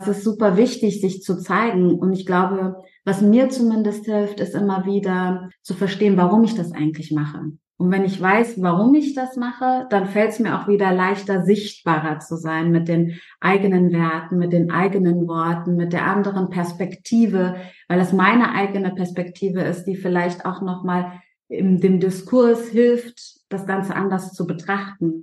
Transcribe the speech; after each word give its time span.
es 0.00 0.08
ist 0.08 0.24
super 0.24 0.56
wichtig, 0.56 1.00
sich 1.00 1.22
zu 1.22 1.38
zeigen. 1.38 1.98
Und 1.98 2.12
ich 2.12 2.24
glaube, 2.24 2.76
was 3.04 3.20
mir 3.20 3.50
zumindest 3.50 4.06
hilft, 4.06 4.40
ist 4.40 4.54
immer 4.54 4.86
wieder 4.86 5.50
zu 5.62 5.74
verstehen, 5.74 6.16
warum 6.16 6.42
ich 6.44 6.54
das 6.54 6.72
eigentlich 6.72 7.12
mache. 7.12 7.52
Und 7.76 7.90
wenn 7.90 8.04
ich 8.04 8.20
weiß, 8.20 8.60
warum 8.60 8.94
ich 8.94 9.14
das 9.14 9.36
mache, 9.36 9.86
dann 9.88 10.06
fällt 10.06 10.32
es 10.32 10.38
mir 10.38 10.58
auch 10.58 10.68
wieder 10.68 10.92
leichter, 10.92 11.42
sichtbarer 11.42 12.18
zu 12.18 12.36
sein 12.36 12.70
mit 12.70 12.88
den 12.88 13.18
eigenen 13.40 13.90
Werten, 13.90 14.36
mit 14.36 14.52
den 14.52 14.70
eigenen 14.70 15.26
Worten, 15.26 15.76
mit 15.76 15.94
der 15.94 16.06
anderen 16.06 16.50
Perspektive, 16.50 17.56
weil 17.88 18.00
es 18.00 18.12
meine 18.12 18.52
eigene 18.52 18.90
Perspektive 18.94 19.62
ist, 19.62 19.84
die 19.84 19.96
vielleicht 19.96 20.44
auch 20.44 20.60
nochmal 20.60 21.12
in 21.48 21.80
dem 21.80 22.00
Diskurs 22.00 22.68
hilft, 22.68 23.40
das 23.48 23.66
Ganze 23.66 23.96
anders 23.96 24.34
zu 24.34 24.46
betrachten. 24.46 25.22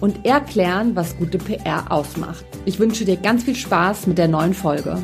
und 0.00 0.24
erklären, 0.24 0.94
was 0.96 1.16
gute 1.16 1.38
PR 1.38 1.90
ausmacht. 1.90 2.44
Ich 2.64 2.78
wünsche 2.78 3.04
dir 3.04 3.16
ganz 3.16 3.44
viel 3.44 3.56
Spaß 3.56 4.06
mit 4.06 4.18
der 4.18 4.28
neuen 4.28 4.54
Folge. 4.54 4.98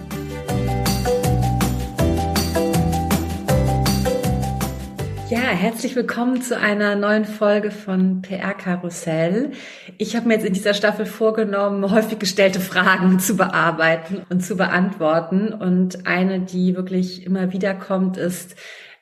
Ja, 5.31 5.41
herzlich 5.41 5.97
willkommen 5.97 6.43
zu 6.43 6.57
einer 6.57 6.95
neuen 6.95 7.25
Folge 7.25 7.73
von 7.73 8.23
PR 8.23 8.55
Karussell. 8.55 9.51
Ich 9.99 10.15
habe 10.15 10.29
mir 10.29 10.35
jetzt 10.35 10.47
in 10.47 10.53
dieser 10.53 10.75
Staffel 10.75 11.07
vorgenommen, 11.07 11.91
häufig 11.91 12.21
gestellte 12.21 12.61
Fragen 12.61 13.19
zu 13.19 13.37
bearbeiten 13.37 14.23
und 14.29 14.45
zu 14.45 14.57
beantworten. 14.57 15.53
Und 15.53 16.07
eine, 16.07 16.39
die 16.39 16.77
wirklich 16.77 17.27
immer 17.27 17.53
wieder 17.53 17.75
kommt, 17.75 18.17
ist, 18.17 18.55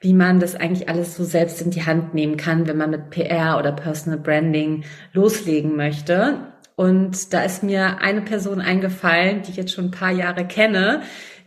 wie 0.03 0.13
man 0.13 0.41
das 0.41 0.57
eigentlich 0.57 0.89
alles 0.89 1.17
so 1.17 1.25
selbst 1.25 1.63
in 1.63 1.71
die 1.71 1.87
Hand 1.87 2.13
nehmen 2.13 2.37
kann, 2.37 2.67
wenn 2.67 2.77
man 2.77 2.91
mit 2.91 3.11
PR 3.11 3.57
oder 3.59 3.73
Personal 3.73 4.19
Branding 4.19 4.85
loslegen 5.13 5.77
möchte. 5.77 6.39
Und 6.75 7.33
da 7.33 7.43
ist 7.43 7.63
mir 7.63 7.99
eine 8.01 8.23
Person 8.23 8.61
eingefallen, 8.61 9.43
die 9.43 9.53
ich 9.53 9.57
jetzt 9.57 9.73
schon 9.73 9.87
ein 9.87 9.91
paar 9.93 10.11
Jahre 10.11 10.45
kenne, 10.45 11.03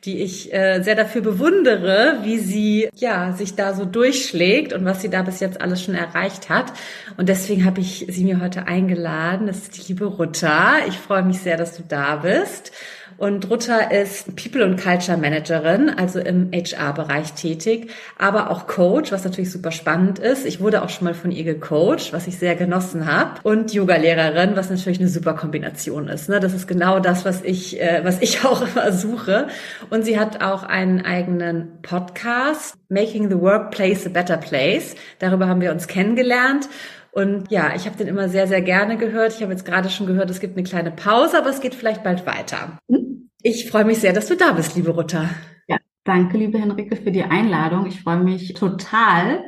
die 0.06 0.20
ich 0.20 0.54
äh, 0.54 0.82
sehr 0.84 0.96
dafür 0.96 1.22
bewundere, 1.22 2.20
wie 2.24 2.38
sie 2.38 2.90
ja 2.96 3.34
sich 3.34 3.56
da 3.56 3.74
so 3.74 3.86
durchschlägt 3.86 4.72
und 4.72 4.86
was 4.86 5.02
sie 5.02 5.10
da 5.10 5.24
bis 5.24 5.40
jetzt 5.40 5.62
alles 5.62 5.84
schon 5.84 5.96
erreicht 5.96 6.50
hat. 6.50 6.72
Und 7.18 7.28
deswegen 7.28 7.66
habe 7.66 7.82
ich 7.82 8.06
sie 8.08 8.24
mir 8.24 8.40
heute 8.40 8.68
eingeladen. 8.68 9.48
Das 9.48 9.58
ist 9.58 9.78
die 9.78 9.94
liebe 9.94 10.06
Rutta. 10.06 10.76
Ich 10.88 10.98
freue 10.98 11.24
mich 11.24 11.40
sehr, 11.40 11.58
dass 11.58 11.76
du 11.76 11.84
da 11.88 12.18
bist. 12.18 12.72
Und 13.18 13.50
Rutta 13.50 13.78
ist 13.78 14.36
People 14.36 14.64
und 14.66 14.82
Culture 14.82 15.18
Managerin, 15.18 15.90
also 15.90 16.20
im 16.20 16.52
HR-Bereich 16.52 17.34
tätig, 17.34 17.92
aber 18.18 18.50
auch 18.50 18.68
Coach, 18.68 19.12
was 19.12 19.24
natürlich 19.24 19.52
super 19.52 19.72
spannend 19.72 20.20
ist. 20.20 20.46
Ich 20.46 20.60
wurde 20.60 20.84
auch 20.84 20.90
schon 20.90 21.06
mal 21.06 21.14
von 21.14 21.32
ihr 21.32 21.44
gecoacht, 21.44 22.12
was 22.12 22.28
ich 22.28 22.38
sehr 22.38 22.56
genossen 22.56 23.06
habe. 23.06 23.40
Und 23.44 23.74
Yoga-Lehrerin, 23.74 24.56
was 24.56 24.70
natürlich 24.70 25.00
eine 25.00 25.08
super 25.08 25.34
Kombination 25.34 26.08
ist. 26.08 26.30
Ne? 26.30 26.40
Das 26.40 26.54
ist 26.54 26.68
genau 26.68 27.00
das, 27.00 27.26
was 27.26 27.42
ich, 27.42 27.82
äh, 27.82 28.02
was 28.04 28.22
ich 28.22 28.44
auch 28.46 28.62
immer 28.62 28.92
suche. 28.92 29.48
Und 29.90 30.04
sie 30.04 30.20
hat 30.20 30.44
auch 30.44 30.64
einen 30.64 31.06
eigenen 31.06 31.82
Podcast, 31.82 32.76
Making 32.90 33.30
the 33.30 33.40
Workplace 33.40 34.06
a 34.06 34.10
Better 34.10 34.38
Place. 34.38 34.96
Darüber 35.20 35.48
haben 35.48 35.62
wir 35.62 35.72
uns 35.72 35.88
kennengelernt. 35.88 36.68
Und 37.16 37.50
ja, 37.50 37.74
ich 37.74 37.86
habe 37.86 37.96
den 37.96 38.08
immer 38.08 38.28
sehr, 38.28 38.46
sehr 38.46 38.62
gerne 38.62 38.98
gehört. 38.98 39.34
Ich 39.34 39.42
habe 39.42 39.54
jetzt 39.54 39.64
gerade 39.64 39.90
schon 39.90 40.06
gehört, 40.06 40.30
es 40.30 40.42
gibt 40.42 40.58
eine 40.58 40.68
kleine 40.68 40.92
Pause, 40.92 41.38
aber 41.38 41.50
es 41.50 41.62
geht 41.62 41.74
vielleicht 41.74 42.04
bald 42.04 42.26
weiter. 42.26 42.78
Hm? 42.90 43.30
Ich 43.42 43.70
freue 43.70 43.86
mich 43.86 44.00
sehr, 44.00 44.12
dass 44.12 44.28
du 44.28 44.36
da 44.36 44.52
bist, 44.52 44.76
liebe 44.76 44.92
Rutta. 44.92 45.30
Ja, 45.70 45.78
danke, 46.04 46.38
liebe 46.38 46.60
Henrike, 46.60 46.98
für 46.98 47.14
die 47.14 47.24
Einladung. 47.24 47.86
Ich 47.86 48.02
freue 48.02 48.20
mich 48.20 48.54
total 48.54 49.46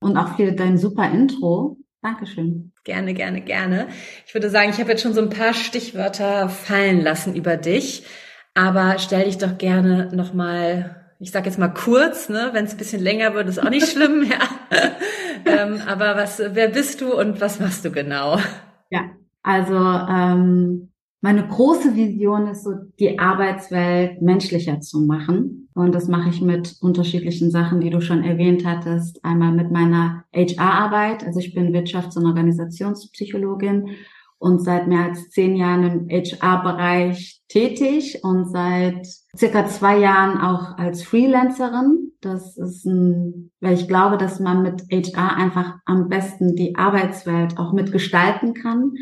und 0.00 0.16
auch 0.16 0.36
für 0.36 0.52
dein 0.52 0.78
super 0.78 1.10
Intro. 1.10 1.76
Dankeschön. 2.00 2.72
Gerne, 2.84 3.12
gerne, 3.12 3.42
gerne. 3.42 3.88
Ich 4.26 4.32
würde 4.32 4.48
sagen, 4.48 4.70
ich 4.70 4.80
habe 4.80 4.92
jetzt 4.92 5.02
schon 5.02 5.12
so 5.12 5.20
ein 5.20 5.28
paar 5.28 5.52
Stichwörter 5.52 6.48
fallen 6.48 7.02
lassen 7.02 7.36
über 7.36 7.58
dich, 7.58 8.04
aber 8.54 8.98
stell 8.98 9.26
dich 9.26 9.36
doch 9.36 9.58
gerne 9.58 10.08
nochmal 10.14 10.99
ich 11.20 11.30
sage 11.30 11.46
jetzt 11.46 11.58
mal 11.58 11.68
kurz, 11.68 12.28
ne? 12.30 12.50
wenn 12.52 12.64
es 12.64 12.72
ein 12.72 12.78
bisschen 12.78 13.02
länger 13.02 13.34
wird, 13.34 13.48
ist 13.48 13.62
auch 13.62 13.70
nicht 13.70 13.86
schlimm, 13.86 14.22
ja. 14.28 14.38
ähm, 15.44 15.80
aber 15.86 16.16
was, 16.16 16.40
wer 16.40 16.68
bist 16.68 17.02
du 17.02 17.14
und 17.14 17.40
was 17.40 17.60
machst 17.60 17.84
du 17.84 17.92
genau? 17.92 18.38
Ja, 18.90 19.10
also 19.42 19.76
ähm, 19.76 20.90
meine 21.20 21.46
große 21.46 21.94
Vision 21.94 22.46
ist 22.46 22.64
so, 22.64 22.72
die 22.98 23.18
Arbeitswelt 23.18 24.22
menschlicher 24.22 24.80
zu 24.80 25.00
machen. 25.00 25.68
Und 25.74 25.94
das 25.94 26.08
mache 26.08 26.30
ich 26.30 26.40
mit 26.40 26.76
unterschiedlichen 26.80 27.50
Sachen, 27.50 27.80
die 27.80 27.90
du 27.90 28.00
schon 28.00 28.24
erwähnt 28.24 28.64
hattest. 28.64 29.22
Einmal 29.22 29.52
mit 29.52 29.70
meiner 29.70 30.24
HR-Arbeit. 30.34 31.24
Also 31.24 31.40
ich 31.40 31.54
bin 31.54 31.74
Wirtschafts- 31.74 32.16
und 32.16 32.24
Organisationspsychologin 32.24 33.90
und 34.40 34.64
seit 34.64 34.88
mehr 34.88 35.04
als 35.04 35.28
zehn 35.28 35.54
Jahren 35.54 35.84
im 35.84 36.08
HR-Bereich 36.08 37.42
tätig 37.48 38.20
und 38.24 38.50
seit 38.50 39.06
circa 39.36 39.66
zwei 39.66 39.98
Jahren 39.98 40.40
auch 40.40 40.78
als 40.78 41.02
Freelancerin. 41.02 42.12
Das 42.22 42.56
ist 42.56 42.86
ein, 42.86 43.50
weil 43.60 43.74
ich 43.74 43.86
glaube, 43.86 44.16
dass 44.16 44.40
man 44.40 44.62
mit 44.62 44.86
HR 44.90 45.36
einfach 45.36 45.74
am 45.84 46.08
besten 46.08 46.56
die 46.56 46.74
Arbeitswelt 46.74 47.58
auch 47.58 47.74
mitgestalten 47.74 48.54
kann. 48.54 48.94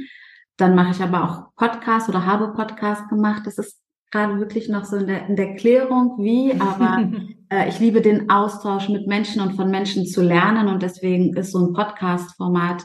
Dann 0.56 0.74
mache 0.74 0.90
ich 0.90 1.00
aber 1.00 1.22
auch 1.22 1.54
Podcast 1.54 2.08
oder 2.08 2.26
habe 2.26 2.52
Podcast 2.52 3.08
gemacht. 3.08 3.42
Das 3.46 3.58
ist 3.58 3.80
gerade 4.10 4.40
wirklich 4.40 4.68
noch 4.68 4.84
so 4.86 4.96
in 4.96 5.06
der, 5.06 5.28
in 5.28 5.36
der 5.36 5.54
Klärung, 5.54 6.16
wie, 6.18 6.52
aber 6.58 7.12
äh, 7.48 7.68
ich 7.68 7.78
liebe 7.78 8.00
den 8.00 8.28
Austausch 8.28 8.88
mit 8.88 9.06
Menschen 9.06 9.40
und 9.40 9.54
von 9.54 9.70
Menschen 9.70 10.04
zu 10.04 10.20
lernen 10.20 10.66
und 10.66 10.82
deswegen 10.82 11.36
ist 11.36 11.52
so 11.52 11.64
ein 11.64 11.74
Podcast-Format 11.74 12.82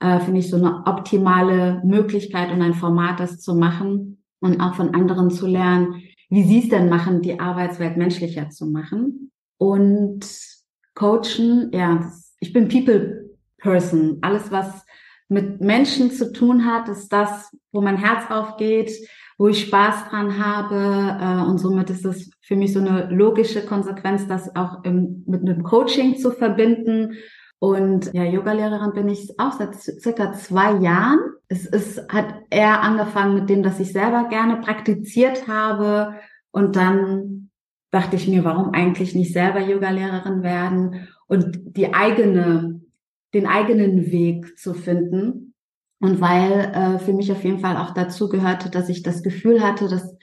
äh, 0.00 0.18
finde 0.20 0.40
ich 0.40 0.50
so 0.50 0.56
eine 0.56 0.86
optimale 0.86 1.82
Möglichkeit 1.84 2.50
und 2.50 2.62
ein 2.62 2.74
Format, 2.74 3.20
das 3.20 3.40
zu 3.40 3.54
machen 3.54 4.22
und 4.40 4.60
auch 4.60 4.74
von 4.74 4.94
anderen 4.94 5.30
zu 5.30 5.46
lernen, 5.46 6.02
wie 6.30 6.42
sie 6.42 6.60
es 6.60 6.68
denn 6.68 6.88
machen, 6.88 7.22
die 7.22 7.38
Arbeitswelt 7.38 7.96
menschlicher 7.96 8.50
zu 8.50 8.66
machen. 8.66 9.30
Und 9.58 10.26
coachen, 10.94 11.70
ja, 11.72 12.10
ich 12.40 12.52
bin 12.52 12.68
People 12.68 13.30
Person. 13.58 14.18
Alles, 14.22 14.50
was 14.50 14.84
mit 15.28 15.60
Menschen 15.60 16.10
zu 16.10 16.32
tun 16.32 16.64
hat, 16.64 16.88
ist 16.88 17.12
das, 17.12 17.54
wo 17.70 17.82
mein 17.82 17.98
Herz 17.98 18.30
aufgeht, 18.30 18.90
wo 19.38 19.48
ich 19.48 19.66
Spaß 19.66 20.08
dran 20.08 20.44
habe. 20.44 21.18
Äh, 21.20 21.50
und 21.50 21.58
somit 21.58 21.90
ist 21.90 22.06
es 22.06 22.30
für 22.40 22.56
mich 22.56 22.72
so 22.72 22.80
eine 22.80 23.08
logische 23.10 23.64
Konsequenz, 23.66 24.26
das 24.26 24.54
auch 24.56 24.82
im, 24.84 25.24
mit 25.26 25.42
einem 25.42 25.62
Coaching 25.62 26.16
zu 26.16 26.30
verbinden 26.30 27.18
und 27.60 28.14
ja, 28.14 28.24
Yogalehrerin 28.24 28.94
bin 28.94 29.08
ich 29.10 29.38
auch 29.38 29.52
seit 29.52 29.74
circa 29.76 30.32
zwei 30.32 30.78
Jahren. 30.78 31.20
Es 31.48 31.66
ist, 31.66 32.10
hat 32.10 32.34
eher 32.48 32.82
angefangen 32.82 33.34
mit 33.34 33.50
dem, 33.50 33.62
dass 33.62 33.78
ich 33.78 33.92
selber 33.92 34.28
gerne 34.30 34.56
praktiziert 34.62 35.46
habe. 35.46 36.14
Und 36.52 36.74
dann 36.76 37.50
dachte 37.90 38.16
ich 38.16 38.26
mir, 38.26 38.44
warum 38.44 38.72
eigentlich 38.72 39.14
nicht 39.14 39.34
selber 39.34 39.60
Yogalehrerin 39.60 40.42
werden 40.42 41.08
und 41.26 41.76
die 41.76 41.92
eigene, 41.92 42.80
den 43.34 43.46
eigenen 43.46 44.10
Weg 44.10 44.58
zu 44.58 44.72
finden. 44.72 45.54
Und 46.00 46.22
weil 46.22 46.72
äh, 46.74 46.98
für 46.98 47.12
mich 47.12 47.30
auf 47.30 47.44
jeden 47.44 47.58
Fall 47.58 47.76
auch 47.76 47.92
dazu 47.92 48.30
gehörte, 48.30 48.70
dass 48.70 48.88
ich 48.88 49.02
das 49.02 49.22
Gefühl 49.22 49.62
hatte, 49.62 49.86
dass 49.86 50.16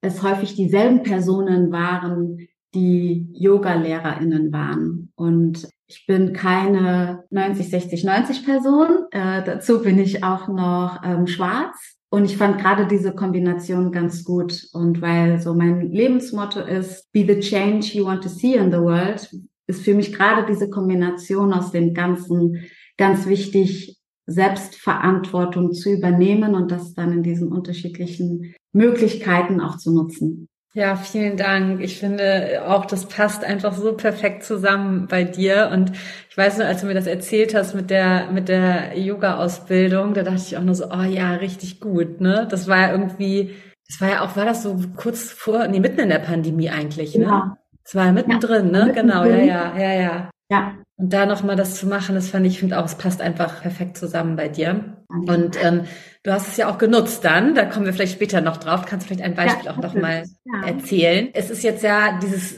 es 0.00 0.22
häufig 0.22 0.54
dieselben 0.54 1.02
Personen 1.02 1.70
waren, 1.70 2.48
die 2.74 3.28
Yoga-LehrerInnen 3.34 4.50
waren. 4.52 5.12
Und 5.16 5.68
ich 5.88 6.06
bin 6.06 6.34
keine 6.34 7.24
90, 7.30 7.70
60, 7.70 8.04
90 8.04 8.44
Person. 8.44 9.06
Äh, 9.10 9.42
dazu 9.44 9.82
bin 9.82 9.98
ich 9.98 10.22
auch 10.22 10.46
noch 10.48 11.00
ähm, 11.02 11.26
schwarz. 11.26 11.96
Und 12.10 12.24
ich 12.24 12.36
fand 12.36 12.58
gerade 12.58 12.86
diese 12.86 13.14
Kombination 13.14 13.90
ganz 13.90 14.22
gut. 14.22 14.68
Und 14.72 15.00
weil 15.00 15.40
so 15.40 15.54
mein 15.54 15.90
Lebensmotto 15.90 16.60
ist, 16.60 17.10
be 17.12 17.24
the 17.26 17.40
change 17.40 17.92
you 17.94 18.04
want 18.04 18.22
to 18.22 18.28
see 18.28 18.54
in 18.54 18.70
the 18.70 18.78
world, 18.78 19.28
ist 19.66 19.82
für 19.82 19.94
mich 19.94 20.12
gerade 20.12 20.46
diese 20.46 20.68
Kombination 20.68 21.52
aus 21.52 21.72
dem 21.72 21.94
Ganzen 21.94 22.64
ganz 22.96 23.26
wichtig, 23.26 23.98
Selbstverantwortung 24.26 25.72
zu 25.72 25.90
übernehmen 25.90 26.54
und 26.54 26.70
das 26.70 26.92
dann 26.92 27.12
in 27.12 27.22
diesen 27.22 27.48
unterschiedlichen 27.48 28.54
Möglichkeiten 28.72 29.58
auch 29.60 29.78
zu 29.78 29.94
nutzen. 29.94 30.48
Ja, 30.78 30.94
vielen 30.94 31.36
Dank. 31.36 31.80
Ich 31.80 31.98
finde 31.98 32.62
auch, 32.66 32.84
das 32.86 33.08
passt 33.08 33.42
einfach 33.42 33.72
so 33.72 33.94
perfekt 33.96 34.44
zusammen 34.44 35.08
bei 35.08 35.24
dir. 35.24 35.70
Und 35.72 35.90
ich 36.30 36.36
weiß 36.36 36.58
nur, 36.58 36.66
als 36.68 36.82
du 36.82 36.86
mir 36.86 36.94
das 36.94 37.06
erzählt 37.08 37.52
hast 37.54 37.74
mit 37.74 37.90
der, 37.90 38.30
mit 38.30 38.48
der 38.48 38.96
Yoga-Ausbildung, 38.96 40.14
da 40.14 40.22
dachte 40.22 40.36
ich 40.46 40.56
auch 40.56 40.62
nur 40.62 40.76
so, 40.76 40.86
oh 40.92 41.02
ja, 41.02 41.34
richtig 41.34 41.80
gut, 41.80 42.20
ne? 42.20 42.46
Das 42.48 42.68
war 42.68 42.78
ja 42.78 42.92
irgendwie 42.92 43.56
Das 43.88 44.00
war 44.00 44.08
ja 44.10 44.20
auch, 44.22 44.36
war 44.36 44.44
das 44.44 44.62
so 44.62 44.78
kurz 44.96 45.32
vor, 45.32 45.66
nee, 45.68 45.80
mitten 45.80 46.00
in 46.00 46.10
der 46.10 46.18
Pandemie 46.20 46.70
eigentlich, 46.70 47.16
ne? 47.18 47.24
Ja. 47.24 47.56
Es 47.84 47.94
war 47.94 48.06
ja 48.06 48.12
mittendrin, 48.12 48.66
ja, 48.66 48.84
ne? 48.84 48.86
Mittendrin. 48.86 48.94
Genau, 48.94 49.24
ja, 49.24 49.38
ja, 49.38 49.76
ja, 49.78 49.92
ja. 49.94 50.30
Ja. 50.50 50.74
Und 50.96 51.12
da 51.12 51.26
nochmal 51.26 51.56
das 51.56 51.76
zu 51.76 51.86
machen, 51.88 52.14
das 52.14 52.28
fand 52.30 52.46
ich, 52.46 52.58
finde 52.60 52.78
auch, 52.78 52.84
es 52.84 52.96
passt 52.96 53.20
einfach 53.22 53.62
perfekt 53.62 53.96
zusammen 53.96 54.36
bei 54.36 54.48
dir. 54.48 54.97
Und 55.08 55.56
ähm, 55.64 55.84
du 56.22 56.32
hast 56.32 56.48
es 56.48 56.58
ja 56.58 56.68
auch 56.68 56.76
genutzt 56.76 57.24
dann, 57.24 57.54
da 57.54 57.64
kommen 57.64 57.86
wir 57.86 57.94
vielleicht 57.94 58.12
später 58.12 58.42
noch 58.42 58.58
drauf, 58.58 58.84
kannst 58.84 59.06
du 59.06 59.08
vielleicht 59.08 59.24
ein 59.24 59.34
Beispiel 59.34 59.64
ja, 59.64 59.72
auch 59.72 59.78
nochmal 59.78 60.24
ja. 60.44 60.68
erzählen. 60.68 61.30
Es 61.32 61.48
ist 61.48 61.62
jetzt 61.62 61.82
ja 61.82 62.18
dieses, 62.22 62.56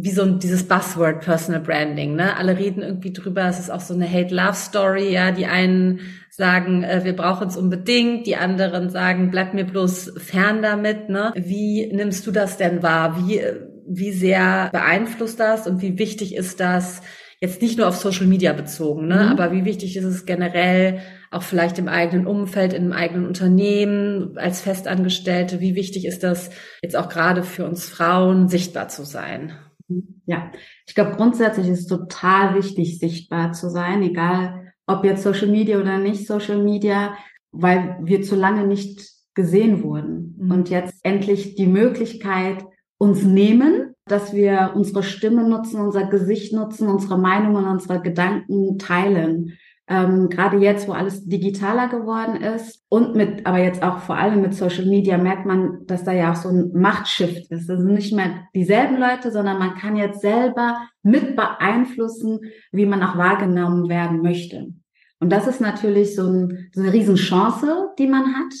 wie 0.00 0.10
so 0.10 0.22
ein, 0.22 0.40
dieses 0.40 0.64
Buzzword 0.64 1.20
Personal 1.20 1.60
Branding, 1.60 2.16
ne? 2.16 2.36
Alle 2.36 2.58
reden 2.58 2.82
irgendwie 2.82 3.12
drüber, 3.12 3.44
es 3.46 3.60
ist 3.60 3.70
auch 3.70 3.80
so 3.80 3.94
eine 3.94 4.10
Hate-Love-Story, 4.10 5.12
ja, 5.12 5.30
die 5.30 5.46
einen 5.46 6.00
sagen, 6.28 6.82
äh, 6.82 7.04
wir 7.04 7.14
brauchen 7.14 7.46
es 7.46 7.56
unbedingt, 7.56 8.26
die 8.26 8.36
anderen 8.36 8.90
sagen, 8.90 9.30
bleib 9.30 9.54
mir 9.54 9.64
bloß 9.64 10.14
fern 10.16 10.60
damit, 10.60 11.08
ne? 11.08 11.32
Wie 11.36 11.86
nimmst 11.92 12.26
du 12.26 12.32
das 12.32 12.56
denn 12.56 12.82
wahr? 12.82 13.16
Wie, 13.16 13.40
wie 13.86 14.12
sehr 14.12 14.70
beeinflusst 14.72 15.38
das 15.38 15.68
und 15.68 15.82
wie 15.82 15.98
wichtig 15.98 16.34
ist 16.34 16.58
das, 16.58 17.02
jetzt 17.40 17.62
nicht 17.62 17.78
nur 17.78 17.86
auf 17.86 17.96
Social 17.96 18.26
Media 18.26 18.52
bezogen, 18.54 19.06
ne? 19.06 19.16
Mhm. 19.16 19.28
aber 19.28 19.52
wie 19.52 19.64
wichtig 19.64 19.96
ist 19.96 20.04
es 20.04 20.26
generell, 20.26 21.00
auch 21.32 21.42
vielleicht 21.42 21.78
im 21.78 21.88
eigenen 21.88 22.26
Umfeld, 22.26 22.72
in 22.72 22.84
einem 22.84 22.92
eigenen 22.92 23.26
Unternehmen, 23.26 24.36
als 24.36 24.60
Festangestellte, 24.60 25.60
wie 25.60 25.74
wichtig 25.74 26.04
ist 26.04 26.22
das 26.22 26.50
jetzt 26.82 26.96
auch 26.96 27.08
gerade 27.08 27.42
für 27.42 27.64
uns 27.66 27.88
Frauen, 27.88 28.48
sichtbar 28.48 28.88
zu 28.88 29.04
sein? 29.04 29.52
Ja, 30.26 30.50
ich 30.86 30.94
glaube 30.94 31.12
grundsätzlich 31.16 31.68
ist 31.68 31.80
es 31.80 31.86
total 31.86 32.54
wichtig, 32.54 32.98
sichtbar 32.98 33.52
zu 33.52 33.68
sein, 33.68 34.02
egal 34.02 34.72
ob 34.86 35.04
jetzt 35.04 35.22
Social 35.22 35.48
Media 35.48 35.78
oder 35.78 35.98
nicht 35.98 36.26
Social 36.26 36.62
Media, 36.62 37.14
weil 37.50 37.98
wir 38.02 38.22
zu 38.22 38.34
lange 38.34 38.66
nicht 38.66 39.10
gesehen 39.34 39.82
wurden 39.82 40.36
mhm. 40.38 40.50
und 40.50 40.70
jetzt 40.70 40.94
endlich 41.02 41.54
die 41.54 41.66
Möglichkeit 41.66 42.64
uns 42.98 43.22
nehmen, 43.22 43.94
dass 44.06 44.32
wir 44.34 44.72
unsere 44.74 45.02
Stimme 45.02 45.48
nutzen, 45.48 45.80
unser 45.80 46.06
Gesicht 46.06 46.52
nutzen, 46.52 46.88
unsere 46.88 47.18
Meinungen, 47.18 47.66
unsere 47.66 48.00
Gedanken 48.00 48.78
teilen. 48.78 49.58
Ähm, 49.88 50.28
gerade 50.28 50.58
jetzt, 50.58 50.86
wo 50.86 50.92
alles 50.92 51.24
digitaler 51.26 51.88
geworden 51.88 52.36
ist 52.36 52.84
und 52.88 53.16
mit, 53.16 53.46
aber 53.46 53.58
jetzt 53.58 53.82
auch 53.82 53.98
vor 53.98 54.16
allem 54.16 54.40
mit 54.40 54.54
Social 54.54 54.86
Media 54.86 55.18
merkt 55.18 55.44
man, 55.44 55.84
dass 55.86 56.04
da 56.04 56.12
ja 56.12 56.30
auch 56.32 56.36
so 56.36 56.50
ein 56.50 56.70
Machtshift 56.72 57.50
ist. 57.50 57.68
Das 57.68 57.78
sind 57.78 57.92
nicht 57.92 58.14
mehr 58.14 58.46
dieselben 58.54 58.96
Leute, 58.96 59.32
sondern 59.32 59.58
man 59.58 59.74
kann 59.74 59.96
jetzt 59.96 60.20
selber 60.20 60.78
mit 61.02 61.34
beeinflussen, 61.34 62.40
wie 62.70 62.86
man 62.86 63.02
auch 63.02 63.18
wahrgenommen 63.18 63.88
werden 63.88 64.22
möchte. 64.22 64.68
Und 65.18 65.30
das 65.30 65.46
ist 65.46 65.60
natürlich 65.60 66.14
so, 66.14 66.28
ein, 66.28 66.70
so 66.72 66.80
eine 66.80 66.92
Riesenchance, 66.92 67.90
die 67.98 68.06
man 68.06 68.34
hat. 68.34 68.54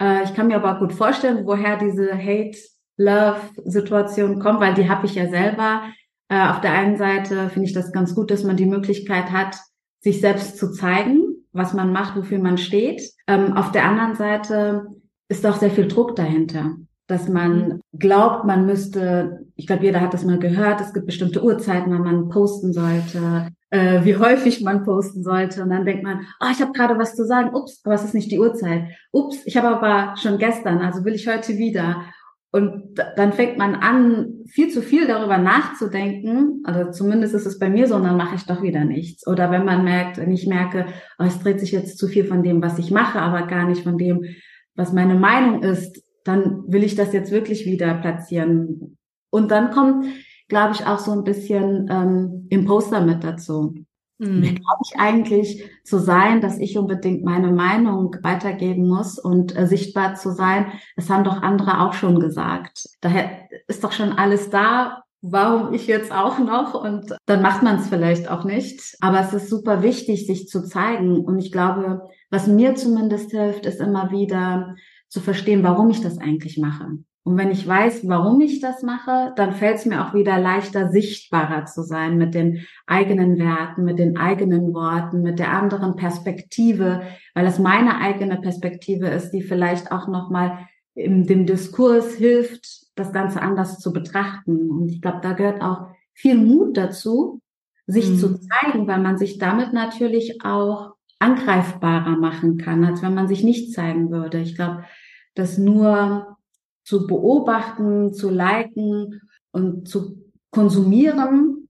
Äh, 0.00 0.24
ich 0.24 0.34
kann 0.34 0.46
mir 0.46 0.56
aber 0.56 0.78
gut 0.78 0.92
vorstellen, 0.92 1.46
woher 1.46 1.78
diese 1.78 2.12
Hate 2.12 2.58
Love-Situation 2.96 4.38
kommt, 4.38 4.60
weil 4.60 4.74
die 4.74 4.88
habe 4.88 5.06
ich 5.06 5.14
ja 5.14 5.28
selber. 5.28 5.82
Äh, 6.28 6.48
auf 6.48 6.60
der 6.60 6.72
einen 6.72 6.96
Seite 6.96 7.48
finde 7.48 7.68
ich 7.68 7.74
das 7.74 7.92
ganz 7.92 8.14
gut, 8.14 8.30
dass 8.30 8.44
man 8.44 8.56
die 8.56 8.66
Möglichkeit 8.66 9.30
hat, 9.30 9.56
sich 10.04 10.20
selbst 10.20 10.58
zu 10.58 10.70
zeigen, 10.70 11.24
was 11.52 11.72
man 11.72 11.90
macht, 11.90 12.14
wofür 12.14 12.38
man 12.38 12.58
steht. 12.58 13.02
Ähm, 13.26 13.54
auf 13.54 13.72
der 13.72 13.86
anderen 13.86 14.14
Seite 14.14 14.86
ist 15.28 15.46
auch 15.46 15.56
sehr 15.56 15.70
viel 15.70 15.88
Druck 15.88 16.14
dahinter, 16.14 16.76
dass 17.06 17.26
man 17.28 17.68
mhm. 17.68 17.80
glaubt, 17.98 18.44
man 18.44 18.66
müsste, 18.66 19.46
ich 19.56 19.66
glaube, 19.66 19.84
jeder 19.84 20.02
hat 20.02 20.12
das 20.12 20.26
mal 20.26 20.38
gehört, 20.38 20.82
es 20.82 20.92
gibt 20.92 21.06
bestimmte 21.06 21.42
Uhrzeiten, 21.42 21.90
wann 21.90 22.02
man 22.02 22.28
posten 22.28 22.74
sollte, 22.74 23.48
äh, 23.70 24.04
wie 24.04 24.16
häufig 24.18 24.60
man 24.60 24.84
posten 24.84 25.22
sollte. 25.22 25.62
Und 25.62 25.70
dann 25.70 25.86
denkt 25.86 26.04
man, 26.04 26.26
oh, 26.38 26.48
ich 26.52 26.60
habe 26.60 26.72
gerade 26.72 26.98
was 26.98 27.16
zu 27.16 27.24
sagen, 27.24 27.54
ups, 27.54 27.80
aber 27.84 27.94
es 27.94 28.04
ist 28.04 28.14
nicht 28.14 28.30
die 28.30 28.38
Uhrzeit. 28.38 28.88
Ups, 29.10 29.38
ich 29.46 29.56
habe 29.56 29.68
aber 29.68 30.16
schon 30.18 30.36
gestern, 30.36 30.80
also 30.80 31.02
will 31.06 31.14
ich 31.14 31.26
heute 31.26 31.56
wieder. 31.56 32.02
Und 32.54 33.00
dann 33.16 33.32
fängt 33.32 33.58
man 33.58 33.74
an, 33.74 34.44
viel 34.46 34.70
zu 34.70 34.80
viel 34.80 35.08
darüber 35.08 35.38
nachzudenken. 35.38 36.62
Also 36.62 36.92
zumindest 36.92 37.34
ist 37.34 37.46
es 37.46 37.58
bei 37.58 37.68
mir 37.68 37.88
so, 37.88 37.96
und 37.96 38.04
dann 38.04 38.16
mache 38.16 38.36
ich 38.36 38.46
doch 38.46 38.62
wieder 38.62 38.84
nichts. 38.84 39.26
Oder 39.26 39.50
wenn 39.50 39.64
man 39.64 39.82
merkt, 39.82 40.18
wenn 40.18 40.30
ich 40.30 40.46
merke, 40.46 40.86
oh, 41.18 41.24
es 41.24 41.40
dreht 41.40 41.58
sich 41.58 41.72
jetzt 41.72 41.98
zu 41.98 42.06
viel 42.06 42.24
von 42.24 42.44
dem, 42.44 42.62
was 42.62 42.78
ich 42.78 42.92
mache, 42.92 43.20
aber 43.20 43.48
gar 43.48 43.66
nicht 43.66 43.82
von 43.82 43.98
dem, 43.98 44.22
was 44.76 44.92
meine 44.92 45.16
Meinung 45.16 45.64
ist, 45.64 46.00
dann 46.22 46.62
will 46.68 46.84
ich 46.84 46.94
das 46.94 47.12
jetzt 47.12 47.32
wirklich 47.32 47.66
wieder 47.66 47.92
platzieren. 47.94 48.98
Und 49.30 49.50
dann 49.50 49.72
kommt, 49.72 50.06
glaube 50.46 50.74
ich, 50.74 50.86
auch 50.86 51.00
so 51.00 51.10
ein 51.10 51.24
bisschen 51.24 51.88
ähm, 51.90 52.46
Imposter 52.50 53.00
mit 53.00 53.24
dazu. 53.24 53.74
Mhm. 54.18 54.42
Wer 54.42 54.52
glaube 54.52 54.82
ich 54.84 54.98
eigentlich 54.98 55.70
zu 55.84 55.98
sein, 55.98 56.40
dass 56.40 56.58
ich 56.58 56.78
unbedingt 56.78 57.24
meine 57.24 57.50
Meinung 57.50 58.16
weitergeben 58.22 58.88
muss 58.88 59.18
und 59.18 59.56
äh, 59.56 59.66
sichtbar 59.66 60.14
zu 60.14 60.30
sein? 60.30 60.66
Das 60.96 61.10
haben 61.10 61.24
doch 61.24 61.42
andere 61.42 61.80
auch 61.80 61.94
schon 61.94 62.20
gesagt. 62.20 62.88
Daher 63.00 63.48
ist 63.66 63.82
doch 63.82 63.92
schon 63.92 64.12
alles 64.12 64.50
da. 64.50 65.02
Warum 65.26 65.72
ich 65.72 65.86
jetzt 65.86 66.12
auch 66.12 66.38
noch? 66.38 66.74
Und 66.74 67.16
dann 67.24 67.40
macht 67.40 67.62
man 67.62 67.76
es 67.76 67.88
vielleicht 67.88 68.30
auch 68.30 68.44
nicht. 68.44 68.96
Aber 69.00 69.20
es 69.20 69.32
ist 69.32 69.48
super 69.48 69.82
wichtig, 69.82 70.26
sich 70.26 70.48
zu 70.48 70.62
zeigen. 70.62 71.24
Und 71.24 71.38
ich 71.38 71.50
glaube, 71.50 72.02
was 72.30 72.46
mir 72.46 72.74
zumindest 72.74 73.30
hilft, 73.30 73.64
ist 73.64 73.80
immer 73.80 74.10
wieder 74.10 74.74
zu 75.08 75.20
verstehen, 75.20 75.62
warum 75.62 75.88
ich 75.90 76.02
das 76.02 76.18
eigentlich 76.18 76.58
mache. 76.58 76.98
Und 77.24 77.38
wenn 77.38 77.50
ich 77.50 77.66
weiß, 77.66 78.06
warum 78.06 78.42
ich 78.42 78.60
das 78.60 78.82
mache, 78.82 79.32
dann 79.36 79.54
fällt 79.54 79.76
es 79.76 79.86
mir 79.86 80.06
auch 80.06 80.12
wieder 80.12 80.38
leichter, 80.38 80.90
sichtbarer 80.90 81.64
zu 81.64 81.82
sein 81.82 82.18
mit 82.18 82.34
den 82.34 82.66
eigenen 82.86 83.38
Werten, 83.38 83.84
mit 83.84 83.98
den 83.98 84.18
eigenen 84.18 84.74
Worten, 84.74 85.22
mit 85.22 85.38
der 85.38 85.50
anderen 85.50 85.96
Perspektive, 85.96 87.00
weil 87.34 87.46
es 87.46 87.58
meine 87.58 87.98
eigene 87.98 88.36
Perspektive 88.36 89.08
ist, 89.08 89.30
die 89.30 89.40
vielleicht 89.40 89.90
auch 89.90 90.06
nochmal 90.06 90.68
in 90.94 91.26
dem 91.26 91.46
Diskurs 91.46 92.14
hilft, 92.14 92.84
das 92.94 93.10
Ganze 93.12 93.40
anders 93.40 93.78
zu 93.78 93.94
betrachten. 93.94 94.70
Und 94.70 94.90
ich 94.90 95.00
glaube, 95.00 95.20
da 95.22 95.32
gehört 95.32 95.62
auch 95.62 95.88
viel 96.12 96.36
Mut 96.36 96.76
dazu, 96.76 97.40
sich 97.86 98.10
mhm. 98.10 98.18
zu 98.18 98.38
zeigen, 98.38 98.86
weil 98.86 99.00
man 99.00 99.16
sich 99.16 99.38
damit 99.38 99.72
natürlich 99.72 100.44
auch 100.44 100.92
angreifbarer 101.18 102.16
machen 102.18 102.58
kann, 102.58 102.84
als 102.84 103.02
wenn 103.02 103.14
man 103.14 103.28
sich 103.28 103.42
nicht 103.42 103.72
zeigen 103.72 104.10
würde. 104.10 104.40
Ich 104.40 104.56
glaube, 104.56 104.84
dass 105.34 105.56
nur 105.56 106.36
zu 106.84 107.06
beobachten, 107.06 108.12
zu 108.12 108.30
liken 108.30 109.22
und 109.50 109.88
zu 109.88 110.30
konsumieren 110.50 111.68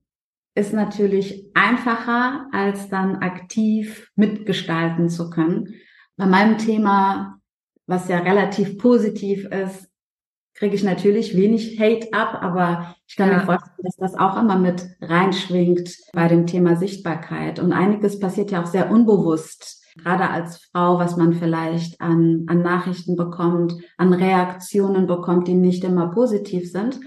ist 0.54 0.72
natürlich 0.72 1.50
einfacher, 1.54 2.48
als 2.52 2.88
dann 2.88 3.16
aktiv 3.16 4.10
mitgestalten 4.14 5.08
zu 5.08 5.30
können. 5.30 5.74
Bei 6.16 6.26
meinem 6.26 6.58
Thema, 6.58 7.40
was 7.86 8.08
ja 8.08 8.18
relativ 8.18 8.78
positiv 8.78 9.46
ist, 9.46 9.88
kriege 10.54 10.76
ich 10.76 10.84
natürlich 10.84 11.36
wenig 11.36 11.80
Hate 11.80 12.12
ab, 12.12 12.38
aber 12.40 12.94
ich 13.08 13.16
kann 13.16 13.30
ja. 13.30 13.38
mir 13.38 13.44
vorstellen, 13.44 13.76
dass 13.82 13.96
das 13.96 14.14
auch 14.14 14.40
immer 14.40 14.56
mit 14.56 14.86
reinschwingt 15.00 15.96
bei 16.12 16.28
dem 16.28 16.46
Thema 16.46 16.76
Sichtbarkeit. 16.76 17.58
Und 17.58 17.72
einiges 17.72 18.20
passiert 18.20 18.52
ja 18.52 18.62
auch 18.62 18.66
sehr 18.66 18.90
unbewusst 18.90 19.83
gerade 19.96 20.30
als 20.30 20.64
Frau, 20.72 20.98
was 20.98 21.16
man 21.16 21.32
vielleicht 21.32 22.00
an, 22.00 22.44
an 22.48 22.62
Nachrichten 22.62 23.16
bekommt, 23.16 23.74
an 23.96 24.12
Reaktionen 24.12 25.06
bekommt, 25.06 25.48
die 25.48 25.54
nicht 25.54 25.84
immer 25.84 26.10
positiv 26.10 26.70
sind. 26.70 27.00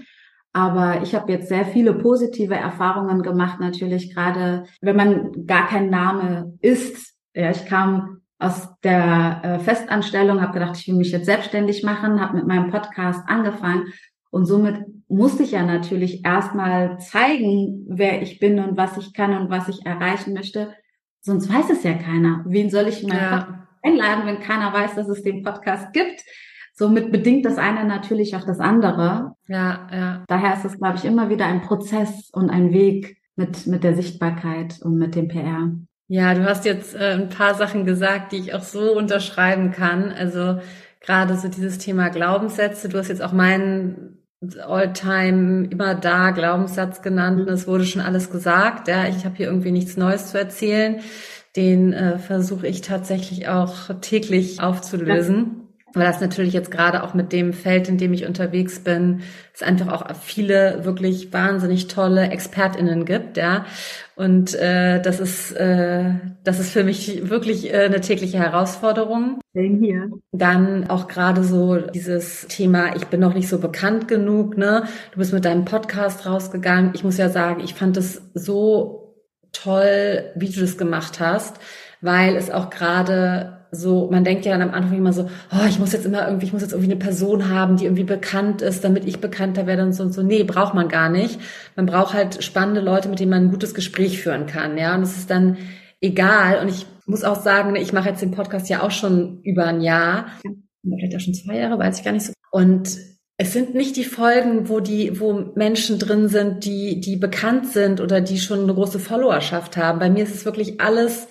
Aber 0.52 1.02
ich 1.02 1.14
habe 1.14 1.32
jetzt 1.32 1.48
sehr 1.48 1.66
viele 1.66 1.94
positive 1.94 2.54
Erfahrungen 2.54 3.22
gemacht, 3.22 3.60
natürlich 3.60 4.14
gerade, 4.14 4.64
wenn 4.80 4.96
man 4.96 5.46
gar 5.46 5.66
kein 5.68 5.90
Name 5.90 6.54
ist. 6.60 7.14
Ja, 7.34 7.50
ich 7.50 7.66
kam 7.66 8.22
aus 8.38 8.68
der 8.82 9.40
äh, 9.42 9.58
Festanstellung, 9.58 10.40
habe 10.40 10.52
gedacht, 10.52 10.76
ich 10.78 10.88
will 10.88 10.96
mich 10.96 11.12
jetzt 11.12 11.26
selbstständig 11.26 11.82
machen, 11.82 12.20
habe 12.20 12.36
mit 12.36 12.46
meinem 12.46 12.70
Podcast 12.70 13.28
angefangen 13.28 13.92
und 14.30 14.46
somit 14.46 14.84
musste 15.08 15.42
ich 15.42 15.52
ja 15.52 15.62
natürlich 15.62 16.24
erstmal 16.24 16.98
zeigen, 16.98 17.86
wer 17.88 18.20
ich 18.22 18.38
bin 18.38 18.58
und 18.58 18.76
was 18.76 18.96
ich 18.98 19.14
kann 19.14 19.36
und 19.36 19.50
was 19.50 19.68
ich 19.68 19.86
erreichen 19.86 20.34
möchte, 20.34 20.74
Sonst 21.20 21.52
weiß 21.52 21.70
es 21.70 21.82
ja 21.82 21.94
keiner. 21.94 22.44
Wen 22.46 22.70
soll 22.70 22.88
ich 22.88 23.02
in 23.02 23.08
meinen 23.08 23.20
ja. 23.20 23.36
Podcast 23.38 23.68
einladen, 23.82 24.26
wenn 24.26 24.40
keiner 24.40 24.72
weiß, 24.72 24.94
dass 24.94 25.08
es 25.08 25.22
den 25.22 25.42
Podcast 25.42 25.92
gibt? 25.92 26.22
Somit 26.74 27.10
bedingt 27.10 27.44
das 27.44 27.58
eine 27.58 27.84
natürlich 27.84 28.36
auch 28.36 28.44
das 28.44 28.60
andere. 28.60 29.34
Ja, 29.48 29.88
ja. 29.92 30.24
Daher 30.28 30.54
ist 30.54 30.64
es, 30.64 30.78
glaube 30.78 30.96
ich, 30.96 31.04
immer 31.04 31.28
wieder 31.28 31.46
ein 31.46 31.62
Prozess 31.62 32.30
und 32.32 32.50
ein 32.50 32.72
Weg 32.72 33.18
mit, 33.34 33.66
mit 33.66 33.82
der 33.82 33.94
Sichtbarkeit 33.94 34.80
und 34.82 34.96
mit 34.96 35.14
dem 35.14 35.28
PR. 35.28 35.72
Ja, 36.06 36.34
du 36.34 36.44
hast 36.44 36.64
jetzt 36.64 36.94
äh, 36.94 37.14
ein 37.14 37.28
paar 37.28 37.54
Sachen 37.54 37.84
gesagt, 37.84 38.32
die 38.32 38.38
ich 38.38 38.54
auch 38.54 38.62
so 38.62 38.96
unterschreiben 38.96 39.72
kann. 39.72 40.12
Also 40.12 40.60
gerade 41.00 41.36
so 41.36 41.48
dieses 41.48 41.78
Thema 41.78 42.08
Glaubenssätze. 42.08 42.88
Du 42.88 42.98
hast 42.98 43.08
jetzt 43.08 43.22
auch 43.22 43.32
meinen 43.32 44.17
All-Time 44.40 45.66
immer 45.68 45.94
da 45.94 46.30
Glaubenssatz 46.30 47.02
genannt. 47.02 47.46
Mhm. 47.46 47.48
Es 47.48 47.66
wurde 47.66 47.84
schon 47.84 48.02
alles 48.02 48.30
gesagt. 48.30 48.88
Ja, 48.88 49.06
ich 49.08 49.24
habe 49.24 49.36
hier 49.36 49.46
irgendwie 49.46 49.72
nichts 49.72 49.96
Neues 49.96 50.30
zu 50.30 50.38
erzählen. 50.38 51.00
Den 51.56 51.92
äh, 51.92 52.18
versuche 52.18 52.66
ich 52.66 52.82
tatsächlich 52.82 53.48
auch 53.48 53.90
täglich 54.00 54.60
aufzulösen. 54.60 55.67
Weil 55.94 56.06
das 56.06 56.20
natürlich 56.20 56.52
jetzt 56.52 56.70
gerade 56.70 57.02
auch 57.02 57.14
mit 57.14 57.32
dem 57.32 57.52
Feld, 57.52 57.88
in 57.88 57.98
dem 57.98 58.12
ich 58.12 58.26
unterwegs 58.26 58.80
bin, 58.80 59.22
es 59.54 59.62
einfach 59.62 59.88
auch 59.88 60.16
viele 60.16 60.84
wirklich 60.84 61.32
wahnsinnig 61.32 61.88
tolle 61.88 62.30
ExpertInnen 62.30 63.04
gibt, 63.04 63.36
ja. 63.36 63.64
Und 64.16 64.54
äh, 64.54 65.00
das 65.00 65.20
ist 65.20 65.52
äh, 65.52 66.14
das 66.44 66.58
ist 66.58 66.72
für 66.72 66.84
mich 66.84 67.28
wirklich 67.28 67.72
äh, 67.72 67.84
eine 67.84 68.00
tägliche 68.00 68.38
Herausforderung. 68.38 69.40
Hier. 69.54 70.10
Dann 70.32 70.88
auch 70.88 71.08
gerade 71.08 71.42
so 71.44 71.76
dieses 71.76 72.46
Thema, 72.48 72.94
ich 72.96 73.06
bin 73.06 73.20
noch 73.20 73.34
nicht 73.34 73.48
so 73.48 73.58
bekannt 73.58 74.08
genug, 74.08 74.56
ne? 74.56 74.84
Du 75.12 75.18
bist 75.18 75.32
mit 75.32 75.44
deinem 75.44 75.64
Podcast 75.64 76.26
rausgegangen. 76.26 76.92
Ich 76.94 77.04
muss 77.04 77.18
ja 77.18 77.28
sagen, 77.28 77.60
ich 77.60 77.74
fand 77.74 77.96
es 77.96 78.22
so 78.34 79.16
toll, 79.52 80.32
wie 80.36 80.48
du 80.48 80.60
das 80.60 80.78
gemacht 80.78 81.20
hast, 81.20 81.58
weil 82.00 82.36
es 82.36 82.50
auch 82.50 82.70
gerade 82.70 83.57
so, 83.70 84.10
man 84.10 84.24
denkt 84.24 84.46
ja 84.46 84.56
dann 84.56 84.68
am 84.68 84.74
Anfang 84.74 84.96
immer 84.96 85.12
so, 85.12 85.28
oh, 85.52 85.66
ich 85.68 85.78
muss 85.78 85.92
jetzt 85.92 86.06
immer 86.06 86.26
irgendwie, 86.26 86.46
ich 86.46 86.52
muss 86.52 86.62
jetzt 86.62 86.72
irgendwie 86.72 86.90
eine 86.90 87.00
Person 87.00 87.50
haben, 87.50 87.76
die 87.76 87.84
irgendwie 87.84 88.04
bekannt 88.04 88.62
ist, 88.62 88.82
damit 88.82 89.04
ich 89.06 89.20
bekannter 89.20 89.66
werde 89.66 89.82
und 89.82 89.92
so 89.92 90.02
und 90.02 90.12
so. 90.12 90.22
Nee, 90.22 90.44
braucht 90.44 90.74
man 90.74 90.88
gar 90.88 91.10
nicht. 91.10 91.38
Man 91.76 91.86
braucht 91.86 92.14
halt 92.14 92.42
spannende 92.42 92.80
Leute, 92.80 93.08
mit 93.08 93.20
denen 93.20 93.30
man 93.30 93.44
ein 93.44 93.50
gutes 93.50 93.74
Gespräch 93.74 94.22
führen 94.22 94.46
kann, 94.46 94.78
ja. 94.78 94.94
Und 94.94 95.02
es 95.02 95.16
ist 95.16 95.30
dann 95.30 95.58
egal. 96.00 96.60
Und 96.60 96.68
ich 96.68 96.86
muss 97.06 97.24
auch 97.24 97.40
sagen, 97.40 97.76
ich 97.76 97.92
mache 97.92 98.08
jetzt 98.08 98.22
den 98.22 98.30
Podcast 98.30 98.68
ja 98.68 98.82
auch 98.82 98.90
schon 98.90 99.40
über 99.42 99.66
ein 99.66 99.80
Jahr. 99.80 100.26
Vielleicht 100.82 101.16
auch 101.16 101.20
schon 101.20 101.34
zwei 101.34 101.58
Jahre, 101.58 101.78
weiß 101.78 101.98
ich 101.98 102.04
gar 102.04 102.12
nicht 102.12 102.26
so. 102.26 102.32
Und 102.50 102.96
es 103.36 103.52
sind 103.52 103.74
nicht 103.74 103.96
die 103.96 104.04
Folgen, 104.04 104.68
wo 104.68 104.80
die, 104.80 105.20
wo 105.20 105.52
Menschen 105.54 105.98
drin 105.98 106.28
sind, 106.28 106.64
die, 106.64 107.00
die 107.00 107.16
bekannt 107.16 107.66
sind 107.68 108.00
oder 108.00 108.20
die 108.20 108.38
schon 108.38 108.62
eine 108.62 108.74
große 108.74 108.98
Followerschaft 108.98 109.76
haben. 109.76 110.00
Bei 110.00 110.10
mir 110.10 110.24
ist 110.24 110.34
es 110.34 110.44
wirklich 110.44 110.80
alles 110.80 111.28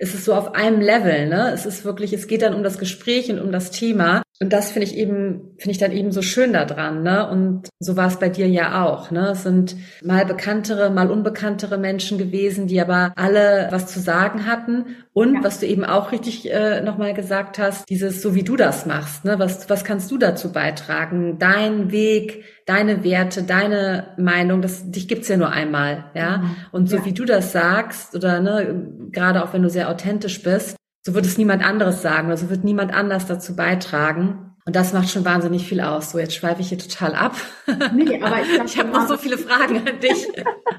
ist 0.00 0.14
es 0.14 0.24
so 0.24 0.34
auf 0.34 0.54
einem 0.54 0.80
Level, 0.80 1.28
ne? 1.28 1.52
Es 1.52 1.66
ist 1.66 1.84
wirklich, 1.84 2.12
es 2.14 2.26
geht 2.26 2.40
dann 2.42 2.54
um 2.54 2.62
das 2.62 2.78
Gespräch 2.78 3.30
und 3.30 3.38
um 3.38 3.52
das 3.52 3.70
Thema. 3.70 4.22
Und 4.42 4.54
das 4.54 4.72
finde 4.72 4.86
ich 4.86 4.96
eben, 4.96 5.50
finde 5.58 5.70
ich 5.72 5.78
dann 5.78 5.92
eben 5.92 6.12
so 6.12 6.22
schön 6.22 6.54
daran, 6.54 7.02
ne? 7.02 7.28
Und 7.28 7.68
so 7.78 7.98
war 7.98 8.08
es 8.08 8.18
bei 8.18 8.30
dir 8.30 8.48
ja 8.48 8.86
auch, 8.86 9.10
ne? 9.10 9.32
Es 9.32 9.42
sind 9.42 9.76
mal 10.02 10.24
bekanntere, 10.24 10.88
mal 10.88 11.10
unbekanntere 11.10 11.76
Menschen 11.76 12.16
gewesen, 12.16 12.66
die 12.66 12.80
aber 12.80 13.12
alle 13.16 13.68
was 13.70 13.88
zu 13.88 14.00
sagen 14.00 14.46
hatten. 14.46 14.96
Und 15.12 15.34
ja. 15.34 15.44
was 15.44 15.60
du 15.60 15.66
eben 15.66 15.84
auch 15.84 16.10
richtig 16.10 16.50
äh, 16.50 16.80
nochmal 16.80 17.12
gesagt 17.12 17.58
hast, 17.58 17.86
dieses, 17.90 18.22
so 18.22 18.34
wie 18.34 18.42
du 18.42 18.56
das 18.56 18.86
machst, 18.86 19.26
ne? 19.26 19.38
Was, 19.38 19.68
was 19.68 19.84
kannst 19.84 20.10
du 20.10 20.16
dazu 20.16 20.52
beitragen? 20.52 21.38
Dein 21.38 21.92
Weg, 21.92 22.44
deine 22.64 23.04
Werte, 23.04 23.42
deine 23.42 24.14
Meinung, 24.16 24.62
das, 24.62 24.90
dich 24.90 25.06
gibt's 25.06 25.28
ja 25.28 25.36
nur 25.36 25.50
einmal, 25.50 26.06
ja? 26.14 26.38
Mhm. 26.38 26.56
Und 26.72 26.88
so 26.88 26.96
ja. 26.96 27.04
wie 27.04 27.12
du 27.12 27.26
das 27.26 27.52
sagst, 27.52 28.14
oder, 28.14 28.40
ne, 28.40 28.86
gerade 29.12 29.44
auch 29.44 29.52
wenn 29.52 29.62
du 29.62 29.68
sehr 29.68 29.90
authentisch 29.90 30.42
bist, 30.42 30.76
so 31.02 31.14
wird 31.14 31.26
es 31.26 31.38
niemand 31.38 31.64
anderes 31.64 32.02
sagen 32.02 32.26
oder 32.28 32.36
so 32.36 32.50
wird 32.50 32.64
niemand 32.64 32.92
anders 32.92 33.26
dazu 33.26 33.56
beitragen. 33.56 34.50
Und 34.66 34.76
das 34.76 34.92
macht 34.92 35.08
schon 35.08 35.24
wahnsinnig 35.24 35.66
viel 35.66 35.80
aus. 35.80 36.10
So, 36.10 36.18
jetzt 36.18 36.34
schweife 36.34 36.60
ich 36.60 36.68
hier 36.68 36.78
total 36.78 37.14
ab. 37.14 37.34
Nee, 37.94 38.20
aber 38.22 38.40
ich, 38.42 38.72
ich 38.72 38.78
habe 38.78 38.90
noch 38.90 39.06
so 39.08 39.16
viele 39.16 39.38
Fragen 39.38 39.78
an 39.78 40.00
dich. 40.00 40.28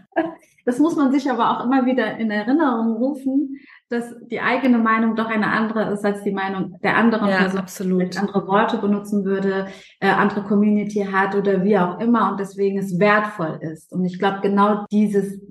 das 0.65 0.79
muss 0.79 0.95
man 0.95 1.11
sich 1.11 1.29
aber 1.29 1.49
auch 1.51 1.65
immer 1.65 1.85
wieder 1.85 2.17
in 2.17 2.29
Erinnerung 2.29 2.95
rufen, 2.95 3.59
dass 3.89 4.13
die 4.29 4.39
eigene 4.39 4.77
Meinung 4.77 5.15
doch 5.15 5.25
eine 5.25 5.47
andere 5.47 5.91
ist 5.91 6.05
als 6.05 6.23
die 6.23 6.31
Meinung 6.31 6.77
der 6.83 6.95
anderen 6.95 7.27
ja, 7.27 7.37
Person, 7.37 7.59
absolut. 7.59 8.17
andere 8.17 8.47
Worte 8.47 8.77
benutzen 8.77 9.25
würde, 9.25 9.67
äh, 9.99 10.09
andere 10.09 10.43
Community 10.43 11.07
hat 11.11 11.35
oder 11.35 11.63
wie 11.63 11.77
auch 11.77 11.99
immer 11.99 12.31
und 12.31 12.39
deswegen 12.39 12.77
es 12.77 12.99
wertvoll 12.99 13.59
ist. 13.61 13.91
Und 13.91 14.05
ich 14.05 14.19
glaube, 14.19 14.39
genau 14.41 14.85
dieses, 14.91 15.41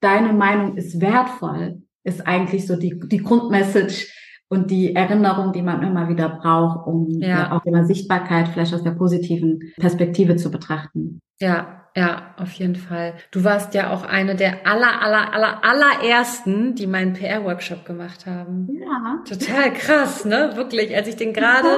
deine 0.00 0.32
Meinung 0.32 0.76
ist 0.76 1.00
wertvoll, 1.00 1.82
ist 2.04 2.26
eigentlich 2.26 2.66
so 2.66 2.76
die, 2.76 2.98
die 2.98 3.22
Grundmessage 3.22 4.06
und 4.50 4.70
die 4.70 4.96
Erinnerung, 4.96 5.52
die 5.52 5.62
man 5.62 5.82
immer 5.82 6.08
wieder 6.08 6.28
braucht, 6.28 6.86
um 6.86 7.08
ja. 7.20 7.52
auch 7.52 7.64
immer 7.64 7.84
Sichtbarkeit 7.84 8.48
vielleicht 8.48 8.74
aus 8.74 8.82
der 8.82 8.90
positiven 8.90 9.72
Perspektive 9.78 10.36
zu 10.36 10.50
betrachten. 10.50 11.20
Ja, 11.40 11.86
ja, 11.96 12.34
auf 12.36 12.52
jeden 12.52 12.76
Fall. 12.76 13.14
Du 13.30 13.42
warst 13.44 13.74
ja 13.74 13.92
auch 13.92 14.04
eine 14.04 14.34
der 14.34 14.66
aller, 14.66 15.02
aller, 15.02 15.32
aller, 15.34 15.64
allerersten, 15.64 16.74
die 16.74 16.86
meinen 16.86 17.14
PR-Workshop 17.14 17.84
gemacht 17.84 18.26
haben. 18.26 18.68
Ja. 18.80 19.22
Total 19.28 19.72
krass, 19.72 20.24
ne? 20.24 20.52
Wirklich. 20.54 20.94
Als 20.94 21.08
ich 21.08 21.16
den 21.16 21.32
gerade 21.32 21.68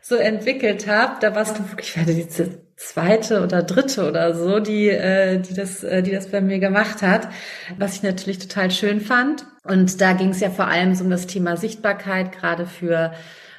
so 0.00 0.14
entwickelt 0.14 0.86
habe, 0.86 1.14
da 1.20 1.34
warst 1.34 1.58
du 1.58 1.68
wirklich, 1.68 1.88
ich 1.88 1.96
werde 1.96 2.14
die 2.14 2.28
zweite 2.80 3.42
oder 3.42 3.62
dritte 3.62 4.08
oder 4.08 4.34
so, 4.34 4.58
die, 4.58 4.88
äh, 4.88 5.38
die 5.38 5.54
das, 5.54 5.84
äh, 5.84 6.02
die 6.02 6.12
das 6.12 6.28
bei 6.28 6.40
mir 6.40 6.58
gemacht 6.58 7.02
hat, 7.02 7.28
was 7.78 7.94
ich 7.96 8.02
natürlich 8.02 8.38
total 8.38 8.70
schön 8.70 9.00
fand. 9.00 9.44
Und 9.64 10.00
da 10.00 10.14
ging 10.14 10.30
es 10.30 10.40
ja 10.40 10.48
vor 10.50 10.66
allem 10.66 10.94
so 10.94 11.04
um 11.04 11.10
das 11.10 11.26
Thema 11.26 11.58
Sichtbarkeit, 11.58 12.32
gerade 12.32 12.64
für 12.64 13.12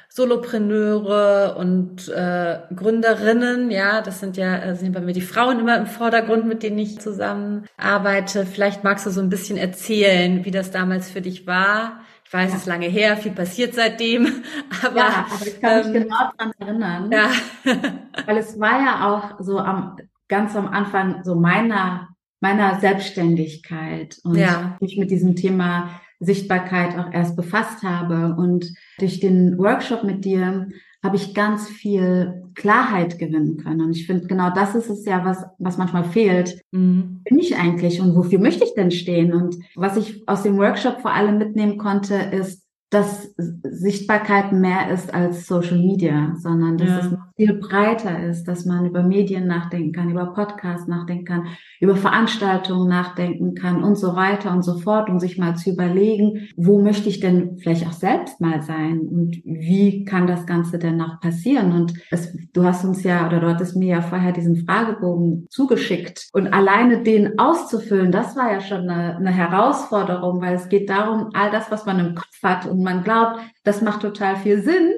Solopreneure 0.08 1.56
und 1.56 2.08
äh, 2.08 2.58
Gründerinnen, 2.74 3.70
ja, 3.70 4.02
das 4.02 4.20
sind 4.20 4.36
ja 4.36 4.58
äh, 4.58 4.74
sind 4.74 4.92
bei 4.92 5.00
mir 5.00 5.14
die 5.14 5.22
Frauen 5.22 5.60
immer 5.60 5.78
im 5.78 5.86
Vordergrund, 5.86 6.46
mit 6.46 6.62
denen 6.64 6.78
ich 6.78 6.98
zusammen 6.98 7.64
arbeite. 7.78 8.44
Vielleicht 8.44 8.84
magst 8.84 9.06
du 9.06 9.10
so 9.10 9.20
ein 9.20 9.30
bisschen 9.30 9.56
erzählen, 9.56 10.44
wie 10.44 10.50
das 10.50 10.72
damals 10.72 11.10
für 11.10 11.22
dich 11.22 11.46
war. 11.46 12.00
Ich 12.32 12.38
weiß, 12.38 12.48
ja. 12.48 12.54
es 12.54 12.62
ist 12.62 12.66
lange 12.66 12.86
her, 12.86 13.18
viel 13.18 13.32
passiert 13.32 13.74
seitdem, 13.74 14.26
aber 14.82 14.96
ja, 14.96 15.26
aber 15.30 15.46
ich 15.46 15.60
kann 15.60 15.76
mich 15.76 15.86
ähm, 15.88 15.92
genau 15.92 16.16
daran 16.38 16.52
erinnern, 16.58 17.10
ja. 17.12 17.30
weil 18.26 18.38
es 18.38 18.58
war 18.58 18.80
ja 18.80 19.06
auch 19.06 19.38
so 19.38 19.58
am 19.58 19.98
ganz 20.28 20.56
am 20.56 20.66
Anfang 20.66 21.22
so 21.24 21.34
meiner 21.34 22.08
meiner 22.40 22.80
Selbstständigkeit 22.80 24.16
und 24.24 24.36
ja. 24.36 24.78
mich 24.80 24.96
mit 24.96 25.10
diesem 25.10 25.36
Thema 25.36 26.00
Sichtbarkeit 26.20 26.98
auch 26.98 27.12
erst 27.12 27.36
befasst 27.36 27.82
habe. 27.82 28.34
Und 28.34 28.72
durch 28.98 29.20
den 29.20 29.58
Workshop 29.58 30.02
mit 30.02 30.24
dir 30.24 30.68
habe 31.02 31.16
ich 31.16 31.34
ganz 31.34 31.68
viel 31.68 32.44
Klarheit 32.54 33.18
gewinnen 33.18 33.56
können. 33.56 33.80
Und 33.80 33.96
ich 33.96 34.06
finde, 34.06 34.26
genau 34.26 34.50
das 34.54 34.74
ist 34.74 34.88
es 34.88 35.04
ja, 35.04 35.24
was, 35.24 35.44
was 35.58 35.78
manchmal 35.78 36.04
fehlt. 36.04 36.60
Mhm. 36.70 37.22
Bin 37.24 37.38
ich 37.38 37.56
eigentlich 37.56 38.00
und 38.00 38.14
wofür 38.14 38.38
möchte 38.38 38.64
ich 38.64 38.74
denn 38.74 38.90
stehen? 38.90 39.32
Und 39.32 39.56
was 39.74 39.96
ich 39.96 40.22
aus 40.28 40.42
dem 40.42 40.58
Workshop 40.58 41.00
vor 41.00 41.12
allem 41.12 41.38
mitnehmen 41.38 41.78
konnte, 41.78 42.14
ist, 42.14 42.62
dass 42.90 43.34
Sichtbarkeit 43.62 44.52
mehr 44.52 44.90
ist 44.90 45.14
als 45.14 45.46
Social 45.46 45.78
Media, 45.78 46.34
sondern 46.36 46.76
dass 46.76 46.88
ja. 46.88 46.98
es 46.98 47.18
viel 47.42 47.54
breiter 47.54 48.22
ist, 48.24 48.44
dass 48.44 48.66
man 48.66 48.86
über 48.86 49.02
Medien 49.02 49.48
nachdenken 49.48 49.92
kann, 49.92 50.10
über 50.10 50.26
Podcasts 50.26 50.86
nachdenken 50.86 51.24
kann, 51.24 51.46
über 51.80 51.96
Veranstaltungen 51.96 52.88
nachdenken 52.88 53.56
kann 53.56 53.82
und 53.82 53.96
so 53.96 54.14
weiter 54.14 54.52
und 54.52 54.62
so 54.62 54.78
fort, 54.78 55.10
um 55.10 55.18
sich 55.18 55.38
mal 55.38 55.56
zu 55.56 55.70
überlegen, 55.70 56.48
wo 56.56 56.80
möchte 56.80 57.08
ich 57.08 57.18
denn 57.18 57.58
vielleicht 57.58 57.84
auch 57.86 57.92
selbst 57.92 58.40
mal 58.40 58.62
sein 58.62 59.00
und 59.00 59.42
wie 59.44 60.04
kann 60.04 60.28
das 60.28 60.46
Ganze 60.46 60.78
denn 60.78 60.96
noch 60.96 61.20
passieren? 61.20 61.72
Und 61.72 61.94
es, 62.12 62.32
du 62.52 62.64
hast 62.64 62.84
uns 62.84 63.02
ja 63.02 63.26
oder 63.26 63.40
du 63.40 63.48
hattest 63.48 63.76
mir 63.76 63.88
ja 63.88 64.02
vorher 64.02 64.30
diesen 64.30 64.64
Fragebogen 64.64 65.46
zugeschickt 65.50 66.28
und 66.32 66.46
alleine 66.54 67.02
den 67.02 67.40
auszufüllen, 67.40 68.12
das 68.12 68.36
war 68.36 68.52
ja 68.52 68.60
schon 68.60 68.88
eine, 68.88 69.16
eine 69.16 69.30
Herausforderung, 69.30 70.40
weil 70.40 70.54
es 70.54 70.68
geht 70.68 70.88
darum, 70.88 71.30
all 71.34 71.50
das, 71.50 71.72
was 71.72 71.86
man 71.86 71.98
im 71.98 72.14
Kopf 72.14 72.42
hat 72.44 72.66
und 72.66 72.84
man 72.84 73.02
glaubt, 73.02 73.40
das 73.64 73.82
macht 73.82 74.02
total 74.02 74.36
viel 74.36 74.62
Sinn. 74.62 74.92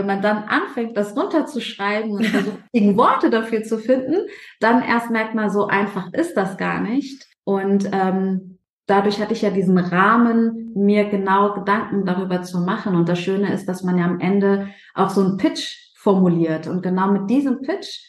Wenn 0.00 0.06
man 0.06 0.22
dann 0.22 0.44
anfängt, 0.44 0.96
das 0.96 1.14
runterzuschreiben 1.14 2.10
und 2.10 2.24
versucht, 2.24 2.56
Worte 2.72 3.28
dafür 3.28 3.62
zu 3.62 3.76
finden, 3.76 4.16
dann 4.60 4.82
erst 4.82 5.10
merkt 5.10 5.34
man, 5.34 5.50
so 5.50 5.66
einfach 5.66 6.10
ist 6.14 6.38
das 6.38 6.56
gar 6.56 6.80
nicht. 6.80 7.26
Und 7.44 7.90
ähm, 7.92 8.58
dadurch 8.86 9.20
hatte 9.20 9.34
ich 9.34 9.42
ja 9.42 9.50
diesen 9.50 9.76
Rahmen, 9.76 10.72
mir 10.74 11.04
genau 11.10 11.52
Gedanken 11.52 12.06
darüber 12.06 12.42
zu 12.42 12.60
machen. 12.60 12.96
Und 12.96 13.10
das 13.10 13.18
Schöne 13.18 13.52
ist, 13.52 13.66
dass 13.66 13.82
man 13.82 13.98
ja 13.98 14.06
am 14.06 14.20
Ende 14.20 14.68
auch 14.94 15.10
so 15.10 15.20
einen 15.20 15.36
Pitch 15.36 15.92
formuliert. 15.96 16.66
Und 16.66 16.82
genau 16.82 17.12
mit 17.12 17.28
diesem 17.28 17.60
Pitch 17.60 18.00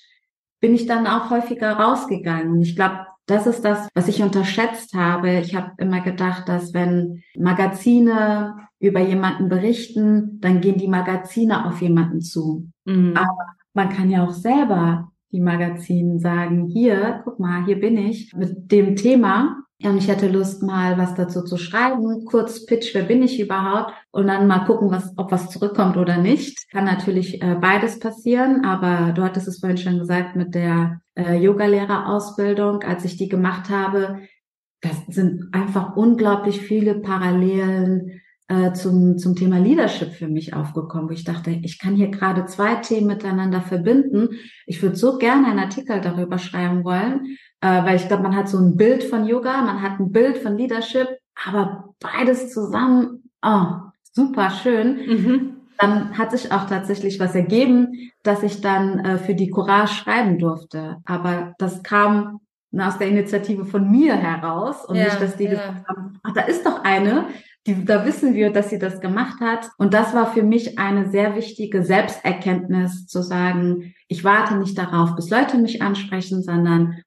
bin 0.61 0.73
ich 0.73 0.85
dann 0.85 1.07
auch 1.07 1.29
häufiger 1.29 1.73
rausgegangen. 1.73 2.53
Und 2.53 2.61
ich 2.61 2.77
glaube, 2.77 3.05
das 3.25 3.47
ist 3.47 3.65
das, 3.65 3.89
was 3.93 4.07
ich 4.07 4.23
unterschätzt 4.23 4.93
habe. 4.93 5.39
Ich 5.39 5.55
habe 5.55 5.71
immer 5.77 5.99
gedacht, 5.99 6.47
dass 6.47 6.73
wenn 6.73 7.21
Magazine 7.37 8.55
über 8.81 8.99
jemanden 8.99 9.47
berichten, 9.47 10.39
dann 10.41 10.59
gehen 10.59 10.77
die 10.77 10.87
Magazine 10.87 11.67
auf 11.67 11.81
jemanden 11.81 12.19
zu. 12.21 12.67
Mhm. 12.85 13.13
Aber 13.15 13.45
man 13.73 13.89
kann 13.89 14.09
ja 14.09 14.25
auch 14.25 14.33
selber 14.33 15.11
die 15.31 15.39
Magazinen 15.39 16.19
sagen, 16.19 16.67
hier, 16.67 17.21
guck 17.23 17.39
mal, 17.39 17.63
hier 17.65 17.79
bin 17.79 17.97
ich 17.97 18.33
mit 18.35 18.71
dem 18.71 18.95
Thema. 18.95 19.57
Und 19.83 19.97
ich 19.97 20.07
hätte 20.07 20.27
Lust, 20.27 20.61
mal 20.61 20.97
was 20.97 21.15
dazu 21.15 21.43
zu 21.43 21.57
schreiben, 21.57 22.25
kurz 22.25 22.65
Pitch, 22.65 22.93
wer 22.93 23.03
bin 23.03 23.23
ich 23.23 23.39
überhaupt? 23.39 23.93
Und 24.11 24.27
dann 24.27 24.47
mal 24.47 24.65
gucken, 24.65 24.91
was, 24.91 25.13
ob 25.17 25.31
was 25.31 25.49
zurückkommt 25.49 25.97
oder 25.97 26.17
nicht. 26.17 26.69
Kann 26.71 26.85
natürlich 26.85 27.41
äh, 27.41 27.55
beides 27.59 27.99
passieren, 27.99 28.63
aber 28.65 29.11
du 29.13 29.23
hattest 29.23 29.47
es 29.47 29.59
vorhin 29.59 29.77
schon 29.77 29.97
gesagt 29.97 30.35
mit 30.35 30.53
der 30.53 31.01
äh, 31.15 31.35
Yogalehrerausbildung, 31.37 32.83
als 32.83 33.05
ich 33.05 33.17
die 33.17 33.29
gemacht 33.29 33.69
habe, 33.69 34.19
das 34.81 34.97
sind 35.07 35.49
einfach 35.51 35.95
unglaublich 35.95 36.59
viele 36.59 36.95
Parallelen 36.95 38.20
äh, 38.51 38.73
zum, 38.73 39.17
zum 39.17 39.35
Thema 39.35 39.59
Leadership 39.59 40.11
für 40.11 40.27
mich 40.27 40.53
aufgekommen, 40.53 41.07
wo 41.07 41.13
ich 41.13 41.23
dachte, 41.23 41.51
ich 41.51 41.79
kann 41.79 41.95
hier 41.95 42.09
gerade 42.09 42.45
zwei 42.45 42.75
Themen 42.75 43.07
miteinander 43.07 43.61
verbinden. 43.61 44.29
Ich 44.65 44.81
würde 44.81 44.97
so 44.97 45.17
gerne 45.17 45.47
einen 45.47 45.59
Artikel 45.59 46.01
darüber 46.01 46.37
schreiben 46.37 46.83
wollen, 46.83 47.37
äh, 47.61 47.85
weil 47.85 47.95
ich 47.95 48.07
glaube, 48.07 48.23
man 48.23 48.35
hat 48.35 48.49
so 48.49 48.57
ein 48.57 48.75
Bild 48.75 49.05
von 49.05 49.25
Yoga, 49.25 49.61
man 49.61 49.81
hat 49.81 49.99
ein 49.99 50.11
Bild 50.11 50.37
von 50.39 50.57
Leadership, 50.57 51.07
aber 51.47 51.93
beides 52.01 52.51
zusammen, 52.51 53.29
oh, 53.41 53.67
super 54.11 54.49
schön. 54.49 54.97
Mhm 55.07 55.57
dann 55.81 56.15
hat 56.15 56.29
sich 56.29 56.51
auch 56.51 56.67
tatsächlich 56.67 57.19
was 57.19 57.33
ergeben, 57.33 58.11
dass 58.21 58.43
ich 58.43 58.61
dann 58.61 58.99
äh, 58.99 59.17
für 59.17 59.33
die 59.33 59.49
Courage 59.49 59.95
schreiben 59.95 60.37
durfte. 60.37 60.97
Aber 61.05 61.55
das 61.57 61.81
kam 61.81 62.39
aus 62.77 62.97
der 62.99 63.07
Initiative 63.07 63.65
von 63.65 63.89
mir 63.89 64.15
heraus 64.15 64.85
und 64.85 64.95
ja, 64.95 65.05
nicht, 65.05 65.21
dass 65.21 65.37
die 65.37 65.45
ja. 65.45 65.51
gesagt 65.51 65.87
haben, 65.87 66.19
ach, 66.23 66.33
da 66.33 66.41
ist 66.41 66.65
doch 66.65 66.83
eine, 66.83 67.25
die, 67.67 67.85
da 67.85 68.05
wissen 68.05 68.33
wir, 68.33 68.51
dass 68.51 68.69
sie 68.69 68.79
das 68.79 69.01
gemacht 69.01 69.39
hat. 69.39 69.69
Und 69.77 69.93
das 69.93 70.13
war 70.13 70.33
für 70.33 70.43
mich 70.43 70.79
eine 70.79 71.09
sehr 71.11 71.35
wichtige 71.35 71.83
Selbsterkenntnis 71.83 73.07
zu 73.07 73.21
sagen, 73.21 73.93
ich 74.07 74.23
warte 74.23 74.55
nicht 74.55 74.77
darauf, 74.77 75.15
bis 75.15 75.29
Leute 75.29 75.57
mich 75.57 75.81
ansprechen, 75.81 76.41
sondern 76.41 77.01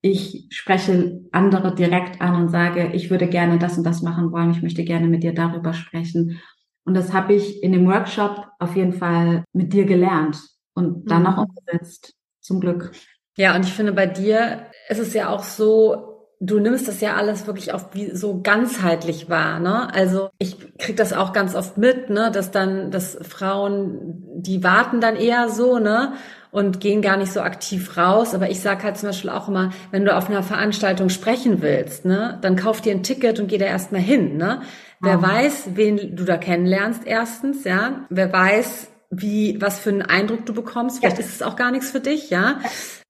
ich 0.00 0.46
spreche 0.50 1.20
andere 1.32 1.74
direkt 1.74 2.20
an 2.20 2.40
und 2.40 2.48
sage, 2.48 2.92
ich 2.92 3.10
würde 3.10 3.28
gerne 3.28 3.58
das 3.58 3.76
und 3.76 3.84
das 3.84 4.02
machen 4.02 4.32
wollen, 4.32 4.50
ich 4.50 4.62
möchte 4.62 4.84
gerne 4.84 5.08
mit 5.08 5.22
dir 5.22 5.34
darüber 5.34 5.74
sprechen. 5.74 6.40
Und 6.84 6.94
das 6.94 7.12
habe 7.12 7.34
ich 7.34 7.62
in 7.62 7.72
dem 7.72 7.86
Workshop 7.86 8.46
auf 8.58 8.76
jeden 8.76 8.92
Fall 8.92 9.44
mit 9.52 9.72
dir 9.72 9.84
gelernt 9.84 10.38
und 10.74 11.10
dann 11.10 11.22
mhm. 11.22 11.26
auch 11.26 11.46
umgesetzt, 11.48 12.14
zum 12.40 12.60
Glück. 12.60 12.92
Ja, 13.36 13.56
und 13.56 13.66
ich 13.66 13.72
finde, 13.72 13.92
bei 13.92 14.06
dir 14.06 14.70
ist 14.88 15.00
es 15.00 15.12
ja 15.12 15.28
auch 15.28 15.42
so, 15.42 16.05
du 16.40 16.60
nimmst 16.60 16.86
das 16.86 17.00
ja 17.00 17.14
alles 17.14 17.46
wirklich 17.46 17.72
auch 17.72 17.86
wie 17.92 18.14
so 18.14 18.40
ganzheitlich 18.42 19.30
wahr, 19.30 19.58
ne? 19.58 19.92
Also 19.94 20.28
ich 20.38 20.56
krieg 20.78 20.96
das 20.96 21.12
auch 21.12 21.32
ganz 21.32 21.54
oft 21.54 21.78
mit, 21.78 22.10
ne, 22.10 22.30
dass 22.30 22.50
dann, 22.50 22.90
dass 22.90 23.18
Frauen, 23.22 24.22
die 24.36 24.62
warten 24.62 25.00
dann 25.00 25.16
eher 25.16 25.48
so, 25.48 25.78
ne? 25.78 26.12
Und 26.50 26.80
gehen 26.80 27.02
gar 27.02 27.18
nicht 27.18 27.32
so 27.32 27.40
aktiv 27.40 27.98
raus. 27.98 28.34
Aber 28.34 28.48
ich 28.48 28.60
sage 28.60 28.84
halt 28.84 28.96
zum 28.96 29.10
Beispiel 29.10 29.30
auch 29.30 29.48
immer, 29.48 29.72
wenn 29.90 30.06
du 30.06 30.16
auf 30.16 30.30
einer 30.30 30.42
Veranstaltung 30.42 31.10
sprechen 31.10 31.60
willst, 31.60 32.04
ne, 32.04 32.38
dann 32.42 32.56
kauf 32.56 32.80
dir 32.80 32.92
ein 32.92 33.02
Ticket 33.02 33.40
und 33.40 33.48
geh 33.48 33.58
da 33.58 33.66
erstmal 33.66 34.00
hin, 34.00 34.36
ne? 34.36 34.62
Wer 35.00 35.20
weiß, 35.20 35.70
wen 35.74 36.16
du 36.16 36.24
da 36.24 36.38
kennenlernst, 36.38 37.02
erstens, 37.04 37.64
ja. 37.64 38.06
Wer 38.08 38.32
weiß, 38.32 38.88
wie, 39.10 39.60
was 39.60 39.78
für 39.78 39.90
einen 39.90 40.02
Eindruck 40.02 40.46
du 40.46 40.54
bekommst. 40.54 40.98
Vielleicht 40.98 41.18
ja. 41.18 41.24
ist 41.24 41.34
es 41.34 41.42
auch 41.42 41.56
gar 41.56 41.70
nichts 41.70 41.90
für 41.90 42.00
dich, 42.00 42.30
ja. 42.30 42.60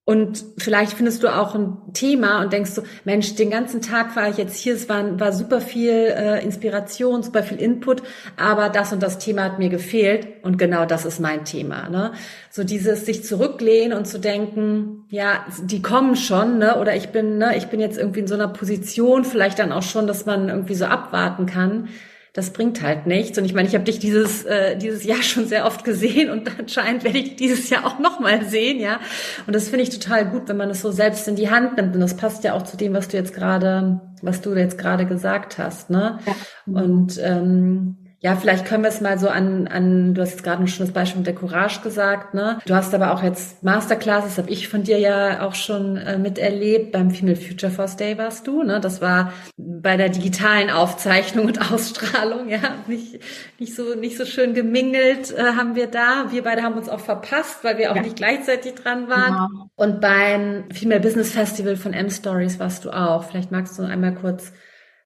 Und 0.09 0.45
vielleicht 0.57 0.93
findest 0.93 1.25
du 1.25 1.37
auch 1.37 1.57
ein 1.57 1.79
Thema 1.93 2.41
und 2.41 2.53
denkst 2.53 2.71
so, 2.71 2.85
Mensch, 3.05 3.35
den 3.35 3.51
ganzen 3.51 3.83
Tag 3.83 4.15
war 4.15 4.29
ich 4.29 4.37
jetzt 4.37 4.57
hier, 4.57 4.77
es 4.77 4.89
war, 4.89 5.19
war 5.19 5.33
super 5.33 5.61
viel 5.61 5.91
äh, 5.91 6.45
Inspiration, 6.45 7.25
super 7.25 7.43
viel 7.43 7.61
Input, 7.61 8.05
aber 8.37 8.69
das 8.69 8.93
und 8.93 9.03
das 9.03 9.19
Thema 9.19 9.43
hat 9.43 9.59
mir 9.59 9.69
gefehlt 9.69 10.29
und 10.45 10.59
genau 10.59 10.87
das 10.87 11.07
ist 11.07 11.19
mein 11.19 11.45
Thema. 11.45 11.89
Ne? 11.89 12.13
So 12.51 12.63
dieses 12.63 13.05
sich 13.05 13.25
zurücklehnen 13.25 13.99
und 13.99 14.07
zu 14.07 14.21
denken, 14.21 15.07
ja, 15.11 15.45
die 15.65 15.83
kommen 15.83 16.15
schon, 16.15 16.59
ne? 16.59 16.79
Oder 16.79 16.95
ich 16.95 17.09
bin, 17.09 17.39
ne, 17.39 17.57
ich 17.57 17.67
bin 17.67 17.81
jetzt 17.81 17.99
irgendwie 17.99 18.21
in 18.21 18.29
so 18.29 18.35
einer 18.35 18.47
Position, 18.47 19.25
vielleicht 19.25 19.59
dann 19.59 19.73
auch 19.73 19.83
schon, 19.83 20.07
dass 20.07 20.25
man 20.25 20.49
irgendwie 20.49 20.77
so 20.77 20.85
abwarten 20.85 21.47
kann 21.47 21.89
das 22.37 22.51
bringt 22.51 22.83
halt 22.83 23.07
nichts. 23.07 23.39
Und 23.39 23.47
ich 23.47 23.55
meine, 23.55 23.67
ich 23.67 23.75
habe 23.75 23.85
dich 23.85 23.99
dieses, 23.99 24.45
äh, 24.45 24.77
dieses 24.77 25.05
Jahr 25.05 25.23
schon 25.23 25.47
sehr 25.47 25.65
oft 25.65 25.85
gesehen 25.85 26.31
und 26.31 26.51
anscheinend 26.59 27.03
werde 27.03 27.17
ich 27.17 27.37
dieses 27.37 27.71
Jahr 27.71 27.87
auch 27.87 27.99
nochmal 27.99 28.45
sehen, 28.45 28.79
ja. 28.79 29.01
Und 29.47 29.57
das 29.57 29.71
finde 29.71 29.85
ich 29.85 29.91
total 29.91 30.27
gut, 30.27 30.43
wenn 30.47 30.59
man 30.59 30.69
es 30.69 30.83
so 30.83 30.93
selbst 30.93 31.27
in 31.29 31.37
die 31.37 31.51
Hand 31.51 31.79
nimmt. 31.79 31.95
Und 31.95 32.01
das 32.01 32.15
passt 32.15 32.45
ja 32.45 32.53
auch 32.53 32.63
zu 32.63 32.77
dem, 32.77 32.93
was 32.93 33.09
du 33.09 33.17
jetzt 33.17 33.35
gerade, 33.35 34.03
was 34.21 34.43
du 34.43 34.55
jetzt 34.55 34.77
gerade 34.77 35.07
gesagt 35.07 35.57
hast, 35.57 35.89
ne? 35.89 36.19
Ja. 36.27 36.35
Und 36.83 37.19
ähm, 37.23 37.97
ja, 38.21 38.35
vielleicht 38.35 38.65
können 38.65 38.83
wir 38.83 38.89
es 38.89 39.03
mal 39.03 39.19
so 39.19 39.29
an, 39.29 39.69
an 39.69 40.15
du 40.15 40.23
hast 40.23 40.31
jetzt 40.31 40.43
gerade 40.43 40.67
schon 40.69 40.87
das 40.87 40.95
Beispiel 40.95 41.19
mit 41.19 41.27
der 41.27 41.35
Courage 41.35 41.83
gesagt, 41.83 42.33
ne? 42.33 42.59
Du 42.67 42.75
hast 42.75 42.95
aber 42.95 43.13
auch 43.13 43.23
jetzt 43.23 43.63
Masterclasses, 43.63 44.39
habe 44.39 44.49
ich 44.49 44.69
von 44.69 44.85
dir 44.85 44.99
ja 44.99 45.47
auch 45.47 45.55
schon 45.55 45.99
äh, 45.99 46.17
miterlebt. 46.17 46.93
Beim 46.93 47.11
Female 47.11 47.37
Future 47.37 47.71
Force 47.71 47.97
Day 47.97 48.17
warst 48.17 48.47
du, 48.47 48.63
ne? 48.63 48.81
Das 48.81 49.03
war 49.03 49.35
bei 49.59 49.99
der 49.99 50.09
digitalen 50.09 50.71
Aufzeichnung 50.71 51.45
und 51.45 51.71
Ausstrahlung, 51.73 52.49
ja, 52.49 52.77
nicht, 52.87 53.21
nicht 53.59 53.75
so, 53.75 53.95
nicht 53.95 54.17
so 54.17 54.25
schön 54.25 54.55
gemingelt 54.55 55.37
äh, 55.37 55.53
haben 55.57 55.75
wir 55.75 55.87
da. 55.87 56.27
Wir 56.31 56.43
beide 56.43 56.63
haben 56.63 56.75
uns 56.75 56.89
auch 56.89 57.01
verpasst, 57.01 57.65
weil 57.65 57.77
wir 57.77 57.93
auch 57.93 57.97
ja. 57.97 58.03
nicht 58.03 58.17
gleichzeitig 58.17 58.77
dran 58.77 59.11
waren. 59.11 59.51
Genau. 59.51 59.71
Und 59.77 60.01
beim 60.01 60.65
Female 60.73 61.01
Business 61.01 61.33
Festival 61.33 61.77
von 61.77 61.93
M-Stories 61.93 62.59
warst 62.59 62.87
du 62.87 62.91
auch. 62.91 63.25
Vielleicht 63.25 63.53
magst 63.53 63.79
du 63.79 63.83
einmal 63.83 64.15
kurz 64.15 64.53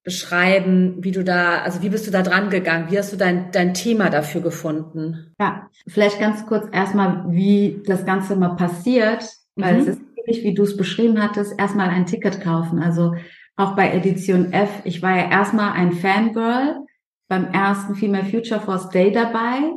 beschreiben, 0.02 0.97
wie 1.00 1.12
du 1.12 1.23
da, 1.23 1.61
also 1.61 1.83
wie 1.83 1.90
bist 1.90 2.07
du 2.07 2.11
da 2.11 2.23
dran 2.23 2.50
gegangen? 2.50 2.90
Wie 2.90 2.99
hast 2.99 3.12
du 3.12 3.16
dein, 3.16 3.50
dein 3.52 3.75
Thema 3.75 4.09
dafür 4.09 4.40
gefunden? 4.40 5.35
Ja, 5.38 5.69
vielleicht 5.87 6.19
ganz 6.19 6.47
kurz 6.47 6.66
erstmal, 6.73 7.25
wie 7.28 7.83
das 7.87 8.07
Ganze 8.07 8.37
mal 8.37 8.57
passiert, 8.57 9.25
weil 9.57 9.75
mhm. 9.75 9.80
es 9.80 9.87
ist 9.88 10.00
ähnlich, 10.16 10.45
wie 10.45 10.54
du 10.54 10.62
es 10.62 10.76
beschrieben 10.76 11.23
hattest, 11.23 11.59
erstmal 11.59 11.90
ein 11.90 12.07
Ticket 12.07 12.40
kaufen. 12.40 12.83
Also 12.83 13.14
auch 13.57 13.76
bei 13.76 13.92
Edition 13.92 14.52
F, 14.52 14.71
ich 14.84 15.02
war 15.02 15.17
ja 15.17 15.30
erstmal 15.30 15.73
ein 15.73 15.93
Fangirl 15.93 16.76
beim 17.28 17.47
ersten 17.52 17.95
Female 17.95 18.25
Future 18.25 18.60
Force 18.60 18.89
Day 18.89 19.13
dabei 19.13 19.73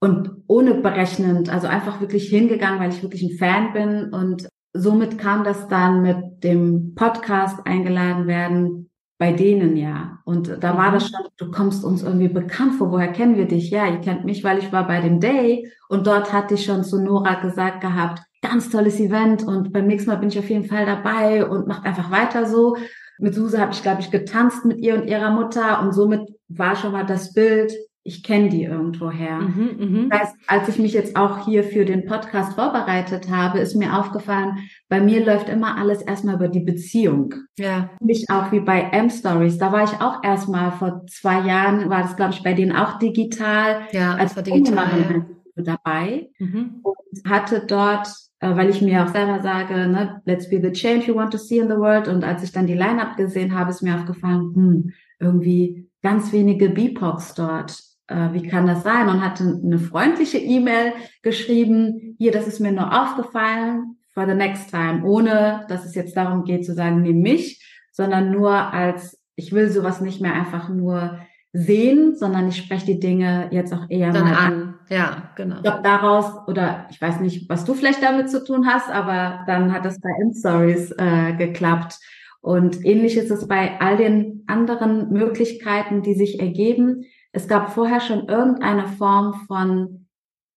und 0.00 0.30
ohne 0.46 0.74
berechnend, 0.74 1.48
also 1.48 1.66
einfach 1.66 2.00
wirklich 2.00 2.28
hingegangen, 2.28 2.78
weil 2.78 2.90
ich 2.90 3.02
wirklich 3.02 3.22
ein 3.22 3.36
Fan 3.36 3.72
bin 3.72 4.14
und 4.14 4.48
somit 4.72 5.18
kam 5.18 5.42
das 5.42 5.66
dann 5.68 6.02
mit 6.02 6.44
dem 6.44 6.94
Podcast 6.94 7.66
eingeladen 7.66 8.26
werden, 8.26 8.90
bei 9.18 9.32
denen 9.32 9.76
ja. 9.76 10.18
Und 10.24 10.62
da 10.62 10.76
war 10.76 10.92
das 10.92 11.04
mhm. 11.04 11.16
schon, 11.16 11.26
du 11.38 11.50
kommst 11.50 11.84
uns 11.84 12.02
irgendwie 12.02 12.28
bekannt 12.28 12.74
vor, 12.74 12.90
woher 12.90 13.12
kennen 13.12 13.36
wir 13.36 13.46
dich? 13.46 13.70
Ja, 13.70 13.86
ihr 13.86 14.00
kennt 14.00 14.24
mich, 14.24 14.44
weil 14.44 14.58
ich 14.58 14.72
war 14.72 14.86
bei 14.86 15.00
dem 15.00 15.20
Day 15.20 15.70
und 15.88 16.06
dort 16.06 16.32
hatte 16.32 16.54
ich 16.54 16.64
schon 16.64 16.84
zu 16.84 17.00
Nora 17.02 17.34
gesagt 17.34 17.80
gehabt, 17.80 18.22
ganz 18.42 18.70
tolles 18.70 19.00
Event 19.00 19.42
und 19.42 19.72
beim 19.72 19.86
nächsten 19.86 20.10
Mal 20.10 20.16
bin 20.16 20.28
ich 20.28 20.38
auf 20.38 20.50
jeden 20.50 20.66
Fall 20.66 20.86
dabei 20.86 21.46
und 21.46 21.66
macht 21.66 21.84
einfach 21.84 22.10
weiter 22.10 22.46
so. 22.46 22.76
Mit 23.18 23.34
Suse 23.34 23.58
habe 23.58 23.72
ich, 23.72 23.82
glaube 23.82 24.02
ich, 24.02 24.10
getanzt 24.10 24.66
mit 24.66 24.78
ihr 24.78 24.94
und 24.94 25.08
ihrer 25.08 25.30
Mutter 25.30 25.80
und 25.80 25.92
somit 25.92 26.28
war 26.48 26.76
schon 26.76 26.92
mal 26.92 27.06
das 27.06 27.32
Bild, 27.32 27.72
ich 28.06 28.22
kenne 28.22 28.48
die 28.48 28.64
irgendwoher. 28.64 29.40
Mhm, 29.40 29.76
mh. 29.78 30.08
Das 30.10 30.20
heißt, 30.20 30.36
als 30.46 30.68
ich 30.68 30.78
mich 30.78 30.92
jetzt 30.92 31.16
auch 31.16 31.44
hier 31.44 31.64
für 31.64 31.84
den 31.84 32.06
Podcast 32.06 32.54
vorbereitet 32.54 33.30
habe, 33.30 33.58
ist 33.58 33.74
mir 33.74 33.98
aufgefallen, 33.98 34.58
bei 34.88 35.00
mir 35.00 35.24
läuft 35.24 35.48
immer 35.48 35.76
alles 35.76 36.02
erstmal 36.02 36.36
über 36.36 36.48
die 36.48 36.60
Beziehung. 36.60 37.34
Ja. 37.58 37.90
Nicht 38.00 38.30
auch 38.30 38.52
wie 38.52 38.60
bei 38.60 38.80
M-Stories. 38.80 39.58
Da 39.58 39.72
war 39.72 39.84
ich 39.84 40.00
auch 40.00 40.22
erstmal 40.22 40.72
vor 40.72 41.04
zwei 41.06 41.40
Jahren, 41.40 41.90
war 41.90 42.02
das 42.02 42.16
glaube 42.16 42.32
ich 42.32 42.42
bei 42.42 42.54
denen 42.54 42.72
auch 42.72 42.98
digital. 42.98 43.80
Ja, 43.92 44.14
als 44.14 44.36
war 44.36 44.42
digital. 44.42 45.26
Ja. 45.56 45.62
dabei 45.62 46.28
mhm. 46.38 46.82
und 46.82 47.30
hatte 47.30 47.64
dort 47.66 48.08
äh, 48.40 48.54
weil 48.54 48.68
ich 48.68 48.82
mir 48.82 49.02
auch 49.02 49.08
selber 49.08 49.42
sage, 49.42 49.74
ne, 49.88 50.20
let's 50.26 50.48
be 50.50 50.60
the 50.62 50.70
change 50.70 51.06
you 51.06 51.14
want 51.14 51.32
to 51.32 51.38
see 51.38 51.58
in 51.58 51.68
the 51.68 51.76
world. 51.76 52.06
Und 52.06 52.22
als 52.22 52.42
ich 52.42 52.52
dann 52.52 52.66
die 52.66 52.74
Line-Up 52.74 53.16
gesehen 53.16 53.58
habe, 53.58 53.70
ist 53.70 53.82
mir 53.82 53.94
aufgefallen, 53.94 54.52
hm, 54.54 54.92
irgendwie 55.18 55.88
ganz 56.02 56.32
wenige 56.32 56.68
BIPOCs 56.68 57.34
dort 57.34 57.82
äh, 58.08 58.32
wie 58.32 58.46
kann 58.46 58.66
das 58.66 58.82
sein? 58.82 59.08
Und 59.08 59.24
hatte 59.24 59.60
eine 59.64 59.78
freundliche 59.78 60.38
E-Mail 60.38 60.92
geschrieben, 61.22 62.16
hier, 62.18 62.32
das 62.32 62.46
ist 62.46 62.60
mir 62.60 62.72
nur 62.72 62.92
aufgefallen, 63.02 63.96
for 64.12 64.26
the 64.26 64.34
next 64.34 64.70
time, 64.70 65.04
ohne 65.04 65.66
dass 65.68 65.84
es 65.84 65.94
jetzt 65.94 66.16
darum 66.16 66.44
geht 66.44 66.64
zu 66.64 66.74
sagen, 66.74 67.02
nimm 67.02 67.20
mich, 67.20 67.62
sondern 67.92 68.30
nur 68.30 68.50
als, 68.50 69.20
ich 69.34 69.52
will 69.52 69.70
sowas 69.70 70.00
nicht 70.00 70.20
mehr 70.20 70.32
einfach 70.32 70.68
nur 70.68 71.18
sehen, 71.52 72.14
sondern 72.14 72.48
ich 72.48 72.56
spreche 72.56 72.86
die 72.86 73.00
Dinge 73.00 73.48
jetzt 73.50 73.72
auch 73.72 73.86
eher 73.88 74.12
Dann 74.12 74.24
mal 74.24 74.34
an. 74.34 74.52
an. 74.52 74.74
Ja, 74.88 75.30
genau. 75.36 75.56
Ich 75.56 75.62
glaube 75.62 75.82
daraus, 75.82 76.46
oder 76.46 76.86
ich 76.90 77.00
weiß 77.00 77.20
nicht, 77.20 77.48
was 77.48 77.64
du 77.64 77.74
vielleicht 77.74 78.02
damit 78.02 78.30
zu 78.30 78.44
tun 78.44 78.66
hast, 78.66 78.90
aber 78.90 79.44
dann 79.46 79.72
hat 79.72 79.84
das 79.84 80.00
bei 80.00 80.10
In-Stories 80.20 80.92
äh, 80.92 81.34
geklappt. 81.34 81.98
Und 82.40 82.84
ähnlich 82.84 83.16
ist 83.16 83.30
es 83.30 83.48
bei 83.48 83.80
all 83.80 83.96
den 83.96 84.44
anderen 84.46 85.12
Möglichkeiten, 85.12 86.02
die 86.02 86.14
sich 86.14 86.40
ergeben 86.40 87.04
es 87.36 87.46
gab 87.48 87.74
vorher 87.74 88.00
schon 88.00 88.28
irgendeine 88.28 88.88
Form 88.88 89.34
von 89.46 90.06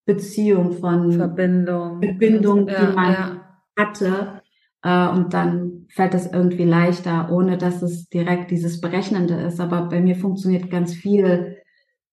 Beziehung, 0.05 0.71
von 0.71 1.11
Verbindung, 1.11 2.01
Verbindung, 2.01 2.67
ja, 2.69 2.85
die 2.85 2.95
man 2.95 3.11
ja. 3.11 3.41
hatte. 3.77 4.41
Äh, 4.81 5.09
und 5.09 5.33
dann 5.33 5.87
fällt 5.89 6.13
es 6.13 6.31
irgendwie 6.31 6.63
leichter, 6.63 7.31
ohne 7.31 7.57
dass 7.57 7.81
es 7.81 8.07
direkt 8.07 8.49
dieses 8.49 8.79
Berechnende 8.79 9.33
ist. 9.33 9.59
Aber 9.59 9.89
bei 9.89 9.99
mir 9.99 10.15
funktioniert 10.15 10.71
ganz 10.71 10.93
viel 10.93 11.57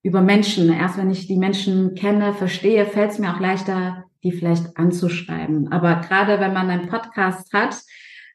über 0.02 0.20
Menschen. 0.20 0.72
Erst 0.72 0.98
wenn 0.98 1.10
ich 1.10 1.28
die 1.28 1.38
Menschen 1.38 1.94
kenne, 1.94 2.32
verstehe, 2.32 2.86
fällt 2.86 3.12
es 3.12 3.20
mir 3.20 3.32
auch 3.32 3.40
leichter, 3.40 4.04
die 4.24 4.32
vielleicht 4.32 4.76
anzuschreiben. 4.76 5.70
Aber 5.70 6.00
gerade 6.00 6.40
wenn 6.40 6.52
man 6.52 6.68
einen 6.70 6.88
Podcast 6.88 7.52
hat, 7.52 7.80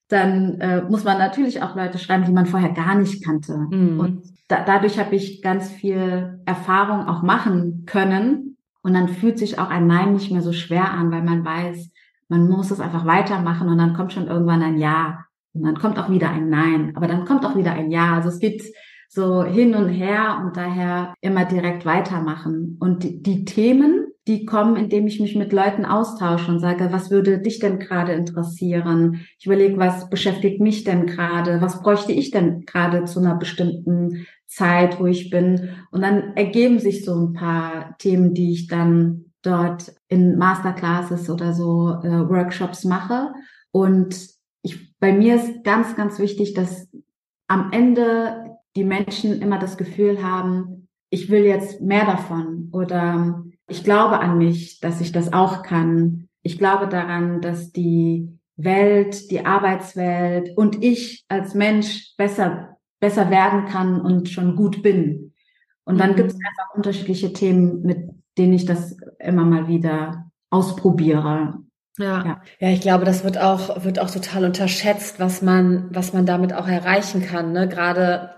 dann 0.08 0.62
äh, 0.62 0.82
muss 0.84 1.04
man 1.04 1.17
natürlich 1.17 1.62
auch 1.62 1.76
Leute 1.76 1.98
schreiben, 1.98 2.24
die 2.24 2.32
man 2.32 2.46
vorher 2.46 2.72
gar 2.72 2.96
nicht 2.96 3.22
kannte. 3.22 3.58
Mhm. 3.70 4.00
Und 4.00 4.40
da, 4.51 4.63
dadurch 4.63 4.99
habe 4.99 5.15
ich 5.15 5.41
ganz 5.41 5.69
viel 5.69 6.39
Erfahrung 6.45 7.07
auch 7.07 7.23
machen 7.23 7.85
können. 7.85 8.57
Und 8.83 8.93
dann 8.93 9.07
fühlt 9.07 9.37
sich 9.37 9.59
auch 9.59 9.69
ein 9.69 9.87
Nein 9.87 10.13
nicht 10.13 10.31
mehr 10.31 10.41
so 10.41 10.53
schwer 10.53 10.91
an, 10.91 11.11
weil 11.11 11.21
man 11.21 11.45
weiß, 11.45 11.91
man 12.29 12.49
muss 12.49 12.71
es 12.71 12.79
einfach 12.79 13.05
weitermachen 13.05 13.69
und 13.69 13.77
dann 13.77 13.93
kommt 13.93 14.13
schon 14.13 14.27
irgendwann 14.27 14.63
ein 14.63 14.77
Ja. 14.77 15.25
Und 15.53 15.63
dann 15.63 15.77
kommt 15.77 15.99
auch 15.99 16.09
wieder 16.09 16.29
ein 16.29 16.49
Nein, 16.49 16.93
aber 16.95 17.07
dann 17.07 17.25
kommt 17.25 17.45
auch 17.45 17.55
wieder 17.55 17.73
ein 17.73 17.91
Ja. 17.91 18.15
Also 18.15 18.29
es 18.29 18.39
geht 18.39 18.63
so 19.09 19.43
hin 19.43 19.75
und 19.75 19.89
her 19.89 20.41
und 20.43 20.57
daher 20.57 21.13
immer 21.21 21.45
direkt 21.45 21.85
weitermachen. 21.85 22.77
Und 22.79 23.03
die, 23.03 23.21
die 23.21 23.45
Themen 23.45 24.11
die 24.27 24.45
kommen, 24.45 24.75
indem 24.75 25.07
ich 25.07 25.19
mich 25.19 25.35
mit 25.35 25.51
Leuten 25.51 25.83
austausche 25.83 26.51
und 26.51 26.59
sage, 26.59 26.89
was 26.91 27.09
würde 27.09 27.39
dich 27.39 27.59
denn 27.59 27.79
gerade 27.79 28.13
interessieren? 28.13 29.21
Ich 29.39 29.47
überlege, 29.47 29.77
was 29.77 30.09
beschäftigt 30.09 30.61
mich 30.61 30.83
denn 30.83 31.07
gerade? 31.07 31.59
Was 31.61 31.81
bräuchte 31.81 32.11
ich 32.11 32.29
denn 32.29 32.65
gerade 32.65 33.05
zu 33.05 33.19
einer 33.19 33.35
bestimmten 33.35 34.27
Zeit, 34.51 34.99
wo 34.99 35.05
ich 35.05 35.29
bin? 35.29 35.69
Und 35.91 36.01
dann 36.01 36.35
ergeben 36.35 36.79
sich 36.79 37.05
so 37.05 37.15
ein 37.15 37.33
paar 37.33 37.97
Themen, 37.99 38.33
die 38.33 38.51
ich 38.51 38.67
dann 38.67 39.31
dort 39.41 39.93
in 40.09 40.37
Masterclasses 40.37 41.29
oder 41.29 41.53
so 41.53 41.89
äh, 42.03 42.29
Workshops 42.29 42.83
mache. 42.83 43.33
Und 43.71 44.27
ich, 44.61 44.93
bei 44.99 45.13
mir 45.13 45.35
ist 45.35 45.63
ganz, 45.63 45.95
ganz 45.95 46.19
wichtig, 46.19 46.53
dass 46.53 46.89
am 47.47 47.71
Ende 47.71 48.57
die 48.75 48.83
Menschen 48.83 49.41
immer 49.41 49.57
das 49.57 49.77
Gefühl 49.77 50.21
haben, 50.21 50.87
ich 51.09 51.29
will 51.29 51.43
jetzt 51.43 51.81
mehr 51.81 52.05
davon 52.05 52.69
oder 52.71 53.43
ich 53.67 53.83
glaube 53.83 54.19
an 54.19 54.37
mich, 54.37 54.79
dass 54.79 55.01
ich 55.01 55.11
das 55.11 55.33
auch 55.33 55.63
kann. 55.63 56.27
Ich 56.41 56.57
glaube 56.57 56.87
daran, 56.87 57.41
dass 57.41 57.71
die 57.71 58.37
Welt, 58.57 59.31
die 59.31 59.45
Arbeitswelt 59.45 60.55
und 60.57 60.83
ich 60.83 61.25
als 61.29 61.53
Mensch 61.53 62.13
besser, 62.17 62.70
besser 63.01 63.29
werden 63.29 63.65
kann 63.65 63.99
und 63.99 64.29
schon 64.29 64.55
gut 64.55 64.81
bin. 64.81 65.33
Und 65.83 65.99
dann 65.99 66.11
mhm. 66.11 66.15
gibt 66.15 66.31
es 66.31 66.35
einfach 66.35 66.75
unterschiedliche 66.75 67.33
Themen, 67.33 67.81
mit 67.81 68.09
denen 68.37 68.53
ich 68.53 68.65
das 68.65 68.95
immer 69.19 69.43
mal 69.43 69.67
wieder 69.67 70.31
ausprobiere. 70.49 71.55
Ja. 71.97 72.25
ja. 72.25 72.41
ja, 72.59 72.69
ich 72.69 72.79
glaube, 72.79 73.03
das 73.03 73.25
wird 73.25 73.37
auch, 73.37 73.83
wird 73.83 73.99
auch 73.99 74.09
total 74.09 74.45
unterschätzt, 74.45 75.19
was 75.19 75.41
man, 75.41 75.89
was 75.91 76.13
man 76.13 76.25
damit 76.25 76.53
auch 76.53 76.67
erreichen 76.67 77.21
kann, 77.21 77.51
ne? 77.51 77.67
Gerade 77.67 78.29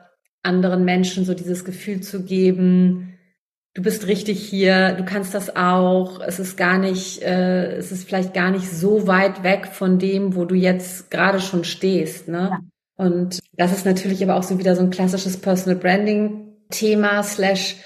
anderen 0.41 0.83
Menschen 0.83 1.23
so 1.25 1.33
dieses 1.33 1.63
Gefühl 1.63 2.01
zu 2.01 2.23
geben, 2.23 3.13
du 3.73 3.81
bist 3.81 4.07
richtig 4.07 4.41
hier, 4.41 4.93
du 4.93 5.05
kannst 5.05 5.33
das 5.33 5.55
auch, 5.55 6.19
es 6.19 6.39
ist 6.39 6.57
gar 6.57 6.77
nicht, 6.77 7.21
äh, 7.21 7.75
es 7.75 7.91
ist 7.91 8.07
vielleicht 8.07 8.33
gar 8.33 8.51
nicht 8.51 8.69
so 8.69 9.07
weit 9.07 9.43
weg 9.43 9.67
von 9.67 9.99
dem, 9.99 10.35
wo 10.35 10.45
du 10.45 10.55
jetzt 10.55 11.11
gerade 11.11 11.39
schon 11.39 11.63
stehst, 11.63 12.27
ne? 12.27 12.49
Ja. 12.51 12.59
Und 12.95 13.39
das 13.53 13.71
ist 13.71 13.85
natürlich 13.85 14.23
aber 14.23 14.35
auch 14.35 14.43
so 14.43 14.59
wieder 14.59 14.75
so 14.75 14.81
ein 14.81 14.91
klassisches 14.91 15.37
Personal 15.37 15.79
Branding 15.79 16.55
Thema 16.69 17.23
slash 17.23 17.77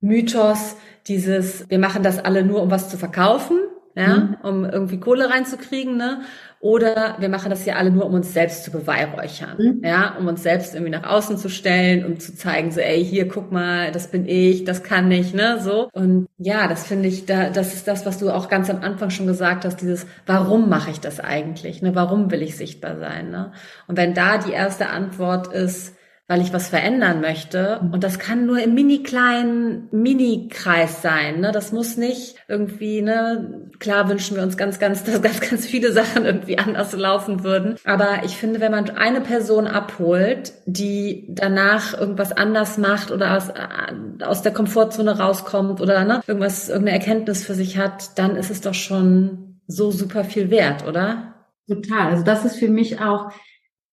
Mythos, 0.00 0.76
dieses, 1.06 1.68
wir 1.70 1.78
machen 1.78 2.02
das 2.02 2.18
alle 2.18 2.44
nur, 2.44 2.62
um 2.62 2.70
was 2.70 2.88
zu 2.88 2.98
verkaufen 2.98 3.60
ja, 3.96 4.16
mhm. 4.18 4.36
um 4.42 4.64
irgendwie 4.64 5.00
Kohle 5.00 5.30
reinzukriegen, 5.30 5.96
ne? 5.96 6.20
Oder 6.60 7.16
wir 7.18 7.28
machen 7.28 7.50
das 7.50 7.66
ja 7.66 7.74
alle 7.74 7.90
nur, 7.90 8.06
um 8.06 8.14
uns 8.14 8.32
selbst 8.32 8.64
zu 8.64 8.70
beweihräuchern, 8.70 9.56
mhm. 9.58 9.80
ja, 9.84 10.16
um 10.18 10.26
uns 10.26 10.42
selbst 10.42 10.74
irgendwie 10.74 10.92
nach 10.92 11.08
außen 11.08 11.36
zu 11.36 11.48
stellen, 11.48 12.04
um 12.04 12.18
zu 12.18 12.34
zeigen, 12.34 12.70
so, 12.70 12.80
ey, 12.80 13.04
hier, 13.04 13.28
guck 13.28 13.52
mal, 13.52 13.92
das 13.92 14.10
bin 14.10 14.26
ich, 14.26 14.64
das 14.64 14.82
kann 14.82 15.10
ich, 15.10 15.34
ne, 15.34 15.58
so. 15.60 15.88
Und 15.92 16.28
ja, 16.38 16.66
das 16.66 16.86
finde 16.86 17.08
ich, 17.08 17.26
da, 17.26 17.50
das 17.50 17.74
ist 17.74 17.86
das, 17.86 18.06
was 18.06 18.18
du 18.18 18.30
auch 18.30 18.48
ganz 18.48 18.70
am 18.70 18.80
Anfang 18.80 19.10
schon 19.10 19.26
gesagt 19.26 19.64
hast, 19.64 19.80
dieses, 19.80 20.06
warum 20.24 20.68
mache 20.68 20.90
ich 20.90 21.00
das 21.00 21.20
eigentlich, 21.20 21.82
ne? 21.82 21.94
Warum 21.94 22.30
will 22.30 22.42
ich 22.42 22.56
sichtbar 22.56 22.98
sein, 22.98 23.30
ne? 23.30 23.52
Und 23.86 23.96
wenn 23.96 24.14
da 24.14 24.38
die 24.38 24.52
erste 24.52 24.88
Antwort 24.88 25.48
ist, 25.48 25.95
weil 26.28 26.40
ich 26.40 26.52
was 26.52 26.68
verändern 26.68 27.20
möchte. 27.20 27.78
Und 27.92 28.02
das 28.02 28.18
kann 28.18 28.46
nur 28.46 28.58
im 28.58 28.74
mini 28.74 29.04
kleinen 29.04 29.88
Mini-Kreis 29.92 31.00
sein. 31.00 31.40
Ne? 31.40 31.52
Das 31.52 31.70
muss 31.70 31.96
nicht 31.96 32.34
irgendwie, 32.48 33.00
ne, 33.00 33.70
klar 33.78 34.08
wünschen 34.08 34.36
wir 34.36 34.42
uns 34.42 34.56
ganz, 34.56 34.80
ganz, 34.80 35.04
dass 35.04 35.22
ganz, 35.22 35.40
ganz 35.40 35.66
viele 35.66 35.92
Sachen 35.92 36.24
irgendwie 36.24 36.58
anders 36.58 36.92
laufen 36.94 37.44
würden. 37.44 37.76
Aber 37.84 38.24
ich 38.24 38.36
finde, 38.36 38.60
wenn 38.60 38.72
man 38.72 38.90
eine 38.90 39.20
Person 39.20 39.68
abholt, 39.68 40.52
die 40.66 41.26
danach 41.28 41.96
irgendwas 41.98 42.32
anders 42.32 42.76
macht 42.76 43.12
oder 43.12 43.36
aus, 43.36 43.48
äh, 43.50 44.24
aus 44.24 44.42
der 44.42 44.52
Komfortzone 44.52 45.18
rauskommt 45.18 45.80
oder 45.80 46.04
ne, 46.04 46.22
irgendwas, 46.26 46.68
irgendeine 46.68 46.98
Erkenntnis 46.98 47.44
für 47.44 47.54
sich 47.54 47.78
hat, 47.78 48.18
dann 48.18 48.34
ist 48.34 48.50
es 48.50 48.60
doch 48.60 48.74
schon 48.74 49.60
so 49.68 49.92
super 49.92 50.24
viel 50.24 50.50
wert, 50.50 50.86
oder? 50.86 51.34
Total. 51.68 52.10
Also 52.10 52.24
das 52.24 52.44
ist 52.44 52.56
für 52.56 52.68
mich 52.68 53.00
auch 53.00 53.30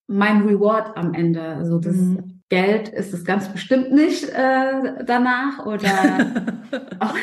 mein 0.08 0.44
Reward 0.48 0.96
am 0.98 1.13
Ende. 1.13 1.42
Also 1.42 1.80
das 1.80 1.96
mhm. 1.96 2.42
Geld 2.50 2.89
ist 2.89 3.13
es 3.13 3.26
ganz 3.26 3.50
bestimmt 3.50 3.92
nicht 3.92 4.30
äh, 4.30 5.04
danach 5.06 5.66
oder 5.66 5.88
auch, 7.00 7.16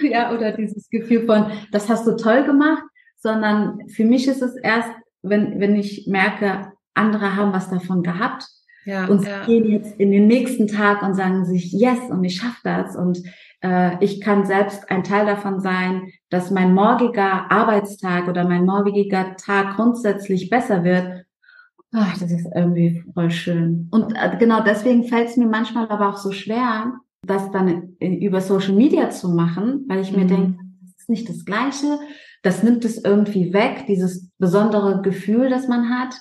ja 0.00 0.32
oder 0.32 0.52
dieses 0.52 0.88
Gefühl 0.88 1.26
von 1.26 1.50
das 1.70 1.88
hast 1.88 2.06
du 2.06 2.16
toll 2.16 2.44
gemacht, 2.44 2.82
sondern 3.16 3.88
für 3.88 4.04
mich 4.04 4.26
ist 4.26 4.42
es 4.42 4.56
erst, 4.56 4.88
wenn 5.22 5.60
wenn 5.60 5.76
ich 5.76 6.06
merke, 6.06 6.72
andere 6.94 7.36
haben 7.36 7.52
was 7.52 7.68
davon 7.68 8.02
gehabt 8.02 8.46
ja, 8.86 9.06
und 9.06 9.26
ja. 9.26 9.44
gehen 9.44 9.70
jetzt 9.70 9.98
in 10.00 10.10
den 10.10 10.26
nächsten 10.26 10.66
Tag 10.66 11.02
und 11.02 11.14
sagen 11.14 11.44
sich 11.44 11.72
yes 11.72 12.10
und 12.10 12.24
ich 12.24 12.36
schaffe 12.36 12.60
das 12.64 12.96
und 12.96 13.22
äh, 13.62 14.02
ich 14.02 14.20
kann 14.20 14.46
selbst 14.46 14.90
ein 14.90 15.04
Teil 15.04 15.26
davon 15.26 15.60
sein, 15.60 16.10
dass 16.30 16.50
mein 16.50 16.72
morgiger 16.72 17.50
Arbeitstag 17.50 18.28
oder 18.28 18.48
mein 18.48 18.64
morgiger 18.64 19.36
Tag 19.36 19.76
grundsätzlich 19.76 20.48
besser 20.48 20.84
wird 20.84 21.24
Ach, 21.92 22.16
das 22.18 22.30
ist 22.30 22.46
irgendwie 22.54 23.02
voll 23.14 23.30
schön. 23.30 23.88
Und 23.90 24.14
äh, 24.14 24.36
genau 24.38 24.62
deswegen 24.62 25.04
fällt 25.04 25.28
es 25.28 25.36
mir 25.36 25.48
manchmal 25.48 25.88
aber 25.88 26.10
auch 26.10 26.16
so 26.16 26.30
schwer, 26.30 26.92
das 27.26 27.50
dann 27.50 27.96
über 28.00 28.40
Social 28.40 28.74
Media 28.74 29.10
zu 29.10 29.28
machen, 29.30 29.84
weil 29.88 30.00
ich 30.00 30.12
mir 30.12 30.24
mhm. 30.24 30.28
denke, 30.28 30.58
das 30.82 30.94
ist 30.98 31.10
nicht 31.10 31.28
das 31.28 31.44
Gleiche. 31.44 31.98
Das 32.42 32.62
nimmt 32.62 32.84
es 32.84 33.04
irgendwie 33.04 33.52
weg, 33.52 33.84
dieses 33.86 34.30
besondere 34.38 35.02
Gefühl, 35.02 35.50
das 35.50 35.68
man 35.68 35.90
hat. 35.90 36.14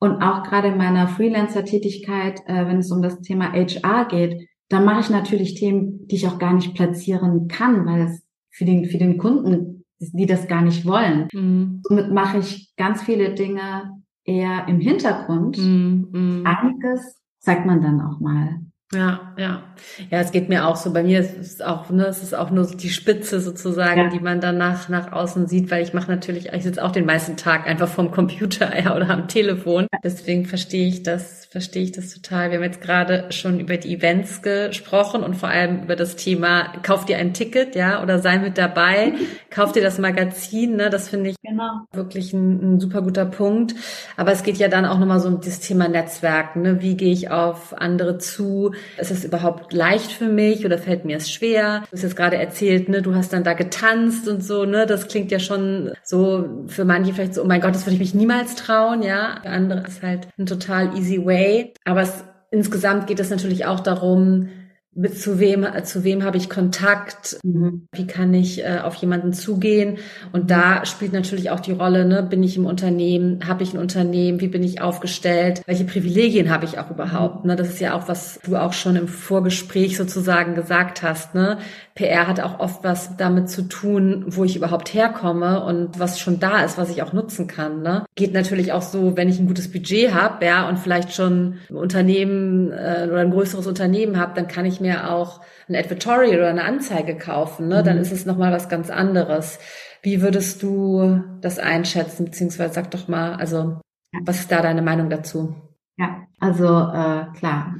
Und 0.00 0.22
auch 0.22 0.42
gerade 0.42 0.68
in 0.68 0.78
meiner 0.78 1.06
Freelancer-Tätigkeit, 1.08 2.40
äh, 2.46 2.66
wenn 2.66 2.78
es 2.78 2.90
um 2.90 3.02
das 3.02 3.20
Thema 3.20 3.52
HR 3.52 4.06
geht, 4.06 4.48
da 4.70 4.80
mache 4.80 5.00
ich 5.00 5.10
natürlich 5.10 5.54
Themen, 5.54 6.06
die 6.06 6.16
ich 6.16 6.26
auch 6.26 6.38
gar 6.38 6.54
nicht 6.54 6.74
platzieren 6.74 7.48
kann, 7.48 7.84
weil 7.86 8.06
es 8.06 8.22
für 8.50 8.64
den, 8.64 8.86
für 8.86 8.98
den 8.98 9.18
Kunden, 9.18 9.84
die 9.98 10.26
das 10.26 10.48
gar 10.48 10.62
nicht 10.62 10.86
wollen. 10.86 11.28
Mhm. 11.32 11.82
Somit 11.86 12.10
mache 12.10 12.38
ich 12.38 12.72
ganz 12.76 13.02
viele 13.02 13.34
Dinge, 13.34 13.99
eher 14.30 14.68
im 14.68 14.80
Hintergrund. 14.80 15.58
Mm, 15.58 16.04
mm. 16.12 16.46
Einiges 16.46 17.20
sagt 17.40 17.66
man 17.66 17.80
dann 17.82 18.00
auch 18.00 18.20
mal. 18.20 18.60
Ja, 18.92 19.32
ja. 19.36 19.62
Ja, 20.10 20.18
es 20.18 20.32
geht 20.32 20.48
mir 20.48 20.66
auch 20.66 20.74
so. 20.74 20.92
Bei 20.92 21.04
mir 21.04 21.20
ist 21.20 21.36
es 21.38 21.60
auch, 21.60 21.90
ne, 21.90 22.06
es 22.06 22.24
ist 22.24 22.34
auch 22.34 22.50
nur 22.50 22.66
die 22.66 22.90
Spitze 22.90 23.40
sozusagen, 23.40 24.00
ja. 24.00 24.08
die 24.08 24.18
man 24.18 24.40
dann 24.40 24.58
nach, 24.58 24.88
nach 24.88 25.12
außen 25.12 25.46
sieht, 25.46 25.70
weil 25.70 25.84
ich 25.84 25.94
mache 25.94 26.10
natürlich, 26.10 26.52
ich 26.52 26.62
sitze 26.64 26.84
auch 26.84 26.90
den 26.90 27.06
meisten 27.06 27.36
Tag 27.36 27.68
einfach 27.68 27.88
vom 27.88 28.10
Computer 28.10 28.76
ja, 28.84 28.96
oder 28.96 29.08
am 29.10 29.28
Telefon. 29.28 29.86
Deswegen 30.02 30.44
verstehe 30.44 30.88
ich 30.88 31.04
das, 31.04 31.46
verstehe 31.50 31.84
ich 31.84 31.92
das 31.92 32.12
total. 32.12 32.50
Wir 32.50 32.58
haben 32.58 32.64
jetzt 32.64 32.80
gerade 32.80 33.30
schon 33.30 33.60
über 33.60 33.76
die 33.76 33.94
Events 33.94 34.42
gesprochen 34.42 35.22
und 35.22 35.36
vor 35.36 35.50
allem 35.50 35.84
über 35.84 35.94
das 35.94 36.16
Thema, 36.16 36.72
kauf 36.82 37.04
dir 37.04 37.18
ein 37.18 37.32
Ticket, 37.32 37.76
ja, 37.76 38.02
oder 38.02 38.18
sei 38.18 38.38
mit 38.38 38.58
dabei, 38.58 39.12
kauf 39.50 39.70
dir 39.70 39.82
das 39.82 39.98
Magazin, 39.98 40.76
ne, 40.76 40.90
das 40.90 41.08
finde 41.08 41.30
ich 41.30 41.36
genau. 41.42 41.82
wirklich 41.92 42.32
ein, 42.32 42.74
ein, 42.74 42.80
super 42.80 43.02
guter 43.02 43.26
Punkt. 43.26 43.74
Aber 44.16 44.32
es 44.32 44.42
geht 44.42 44.56
ja 44.56 44.66
dann 44.66 44.84
auch 44.84 44.98
nochmal 44.98 45.20
so 45.20 45.28
um 45.28 45.40
das 45.40 45.60
Thema 45.60 45.86
Netzwerken, 45.86 46.62
ne, 46.62 46.82
wie 46.82 46.96
gehe 46.96 47.12
ich 47.12 47.30
auf 47.30 47.78
andere 47.78 48.18
zu? 48.18 48.72
Ist 48.98 49.10
es 49.10 49.24
überhaupt 49.24 49.72
leicht 49.72 50.12
für 50.12 50.28
mich 50.28 50.64
oder 50.64 50.78
fällt 50.78 51.04
mir 51.04 51.16
es 51.16 51.30
schwer? 51.30 51.82
Du 51.90 51.96
hast 51.96 52.02
jetzt 52.02 52.16
gerade 52.16 52.36
erzählt, 52.36 52.88
ne, 52.88 53.02
du 53.02 53.14
hast 53.14 53.32
dann 53.32 53.44
da 53.44 53.54
getanzt 53.54 54.28
und 54.28 54.44
so, 54.44 54.64
ne? 54.64 54.86
Das 54.86 55.08
klingt 55.08 55.30
ja 55.30 55.38
schon 55.38 55.92
so 56.02 56.64
für 56.66 56.84
manche 56.84 57.12
vielleicht 57.12 57.34
so, 57.34 57.42
oh 57.42 57.46
mein 57.46 57.60
Gott, 57.60 57.74
das 57.74 57.86
würde 57.86 57.94
ich 57.94 58.00
mich 58.00 58.14
niemals 58.14 58.54
trauen, 58.54 59.02
ja. 59.02 59.38
Für 59.42 59.50
andere 59.50 59.82
ist 59.86 60.02
halt 60.02 60.28
ein 60.38 60.46
total 60.46 60.96
easy 60.96 61.24
way. 61.24 61.72
Aber 61.84 62.02
es, 62.02 62.24
insgesamt 62.50 63.06
geht 63.06 63.20
es 63.20 63.30
natürlich 63.30 63.66
auch 63.66 63.80
darum, 63.80 64.48
mit 64.92 65.20
zu 65.20 65.38
wem, 65.38 65.64
zu 65.84 66.02
wem 66.02 66.24
habe 66.24 66.36
ich 66.36 66.50
Kontakt, 66.50 67.38
mhm. 67.44 67.86
wie 67.92 68.06
kann 68.06 68.34
ich 68.34 68.64
äh, 68.64 68.80
auf 68.82 68.96
jemanden 68.96 69.32
zugehen. 69.32 69.98
Und 70.32 70.50
da 70.50 70.84
spielt 70.84 71.12
natürlich 71.12 71.50
auch 71.50 71.60
die 71.60 71.72
Rolle, 71.72 72.04
ne, 72.04 72.22
bin 72.24 72.42
ich 72.42 72.56
im 72.56 72.66
Unternehmen, 72.66 73.46
habe 73.46 73.62
ich 73.62 73.72
ein 73.72 73.78
Unternehmen, 73.78 74.40
wie 74.40 74.48
bin 74.48 74.64
ich 74.64 74.80
aufgestellt, 74.80 75.62
welche 75.66 75.84
Privilegien 75.84 76.50
habe 76.50 76.64
ich 76.64 76.78
auch 76.78 76.90
überhaupt. 76.90 77.44
Ne? 77.44 77.54
Das 77.54 77.68
ist 77.68 77.80
ja 77.80 77.94
auch, 77.94 78.08
was 78.08 78.40
du 78.44 78.56
auch 78.56 78.72
schon 78.72 78.96
im 78.96 79.06
Vorgespräch 79.06 79.96
sozusagen 79.96 80.56
gesagt 80.56 81.02
hast. 81.02 81.36
Ne? 81.36 81.58
PR 81.94 82.26
hat 82.26 82.40
auch 82.40 82.58
oft 82.60 82.82
was 82.82 83.16
damit 83.16 83.50
zu 83.50 83.62
tun, 83.62 84.24
wo 84.28 84.44
ich 84.44 84.56
überhaupt 84.56 84.94
herkomme 84.94 85.62
und 85.64 85.98
was 85.98 86.18
schon 86.18 86.40
da 86.40 86.64
ist, 86.64 86.78
was 86.78 86.88
ich 86.88 87.02
auch 87.02 87.12
nutzen 87.12 87.46
kann. 87.46 87.82
Ne? 87.82 88.06
Geht 88.14 88.32
natürlich 88.32 88.72
auch 88.72 88.82
so, 88.82 89.16
wenn 89.16 89.28
ich 89.28 89.38
ein 89.38 89.46
gutes 89.46 89.70
Budget 89.70 90.14
habe, 90.14 90.44
ja, 90.46 90.68
und 90.68 90.78
vielleicht 90.78 91.12
schon 91.12 91.58
ein 91.68 91.76
Unternehmen 91.76 92.72
äh, 92.72 93.06
oder 93.06 93.20
ein 93.20 93.30
größeres 93.30 93.66
Unternehmen 93.66 94.18
habe, 94.18 94.32
dann 94.34 94.48
kann 94.48 94.64
ich 94.64 94.79
mir 94.80 95.10
auch 95.10 95.40
ein 95.68 95.76
Advertorial 95.76 96.38
oder 96.38 96.48
eine 96.48 96.64
Anzeige 96.64 97.16
kaufen, 97.16 97.68
ne? 97.68 97.82
dann 97.82 97.96
mhm. 97.96 98.02
ist 98.02 98.12
es 98.12 98.26
nochmal 98.26 98.52
was 98.52 98.68
ganz 98.68 98.90
anderes. 98.90 99.58
Wie 100.02 100.22
würdest 100.22 100.62
du 100.62 101.22
das 101.40 101.58
einschätzen, 101.58 102.24
beziehungsweise 102.24 102.74
sag 102.74 102.90
doch 102.90 103.08
mal, 103.08 103.34
also 103.34 103.80
was 104.24 104.40
ist 104.40 104.52
da 104.52 104.62
deine 104.62 104.82
Meinung 104.82 105.10
dazu? 105.10 105.54
Ja, 105.96 106.22
also 106.38 106.64
äh, 106.66 107.26
klar, 107.38 107.76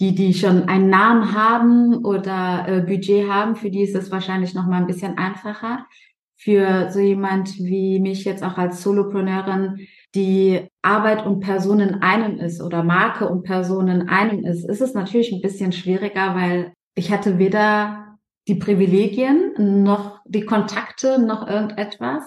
die, 0.00 0.14
die 0.14 0.32
schon 0.32 0.68
einen 0.68 0.90
Namen 0.90 1.34
haben 1.34 2.04
oder 2.04 2.66
äh, 2.68 2.80
Budget 2.80 3.28
haben, 3.28 3.56
für 3.56 3.70
die 3.70 3.82
ist 3.82 3.96
es 3.96 4.12
wahrscheinlich 4.12 4.54
noch 4.54 4.66
mal 4.66 4.76
ein 4.76 4.86
bisschen 4.86 5.18
einfacher. 5.18 5.86
Für 6.40 6.90
so 6.90 7.00
jemand 7.00 7.58
wie 7.58 7.98
mich 7.98 8.24
jetzt 8.24 8.44
auch 8.44 8.58
als 8.58 8.82
Solopreneurin, 8.82 9.88
die 10.14 10.68
Arbeit 10.82 11.26
und 11.26 11.40
Person 11.40 11.80
in 11.80 11.96
einem 11.96 12.38
ist 12.38 12.62
oder 12.62 12.84
Marke 12.84 13.28
und 13.28 13.42
Person 13.42 13.88
in 13.88 14.08
einem 14.08 14.44
ist, 14.44 14.64
ist 14.64 14.80
es 14.80 14.94
natürlich 14.94 15.32
ein 15.32 15.42
bisschen 15.42 15.72
schwieriger, 15.72 16.36
weil 16.36 16.72
ich 16.94 17.10
hatte 17.10 17.38
weder 17.38 18.18
die 18.46 18.54
Privilegien, 18.54 19.82
noch 19.82 20.20
die 20.26 20.44
Kontakte, 20.44 21.20
noch 21.20 21.46
irgendetwas. 21.46 22.22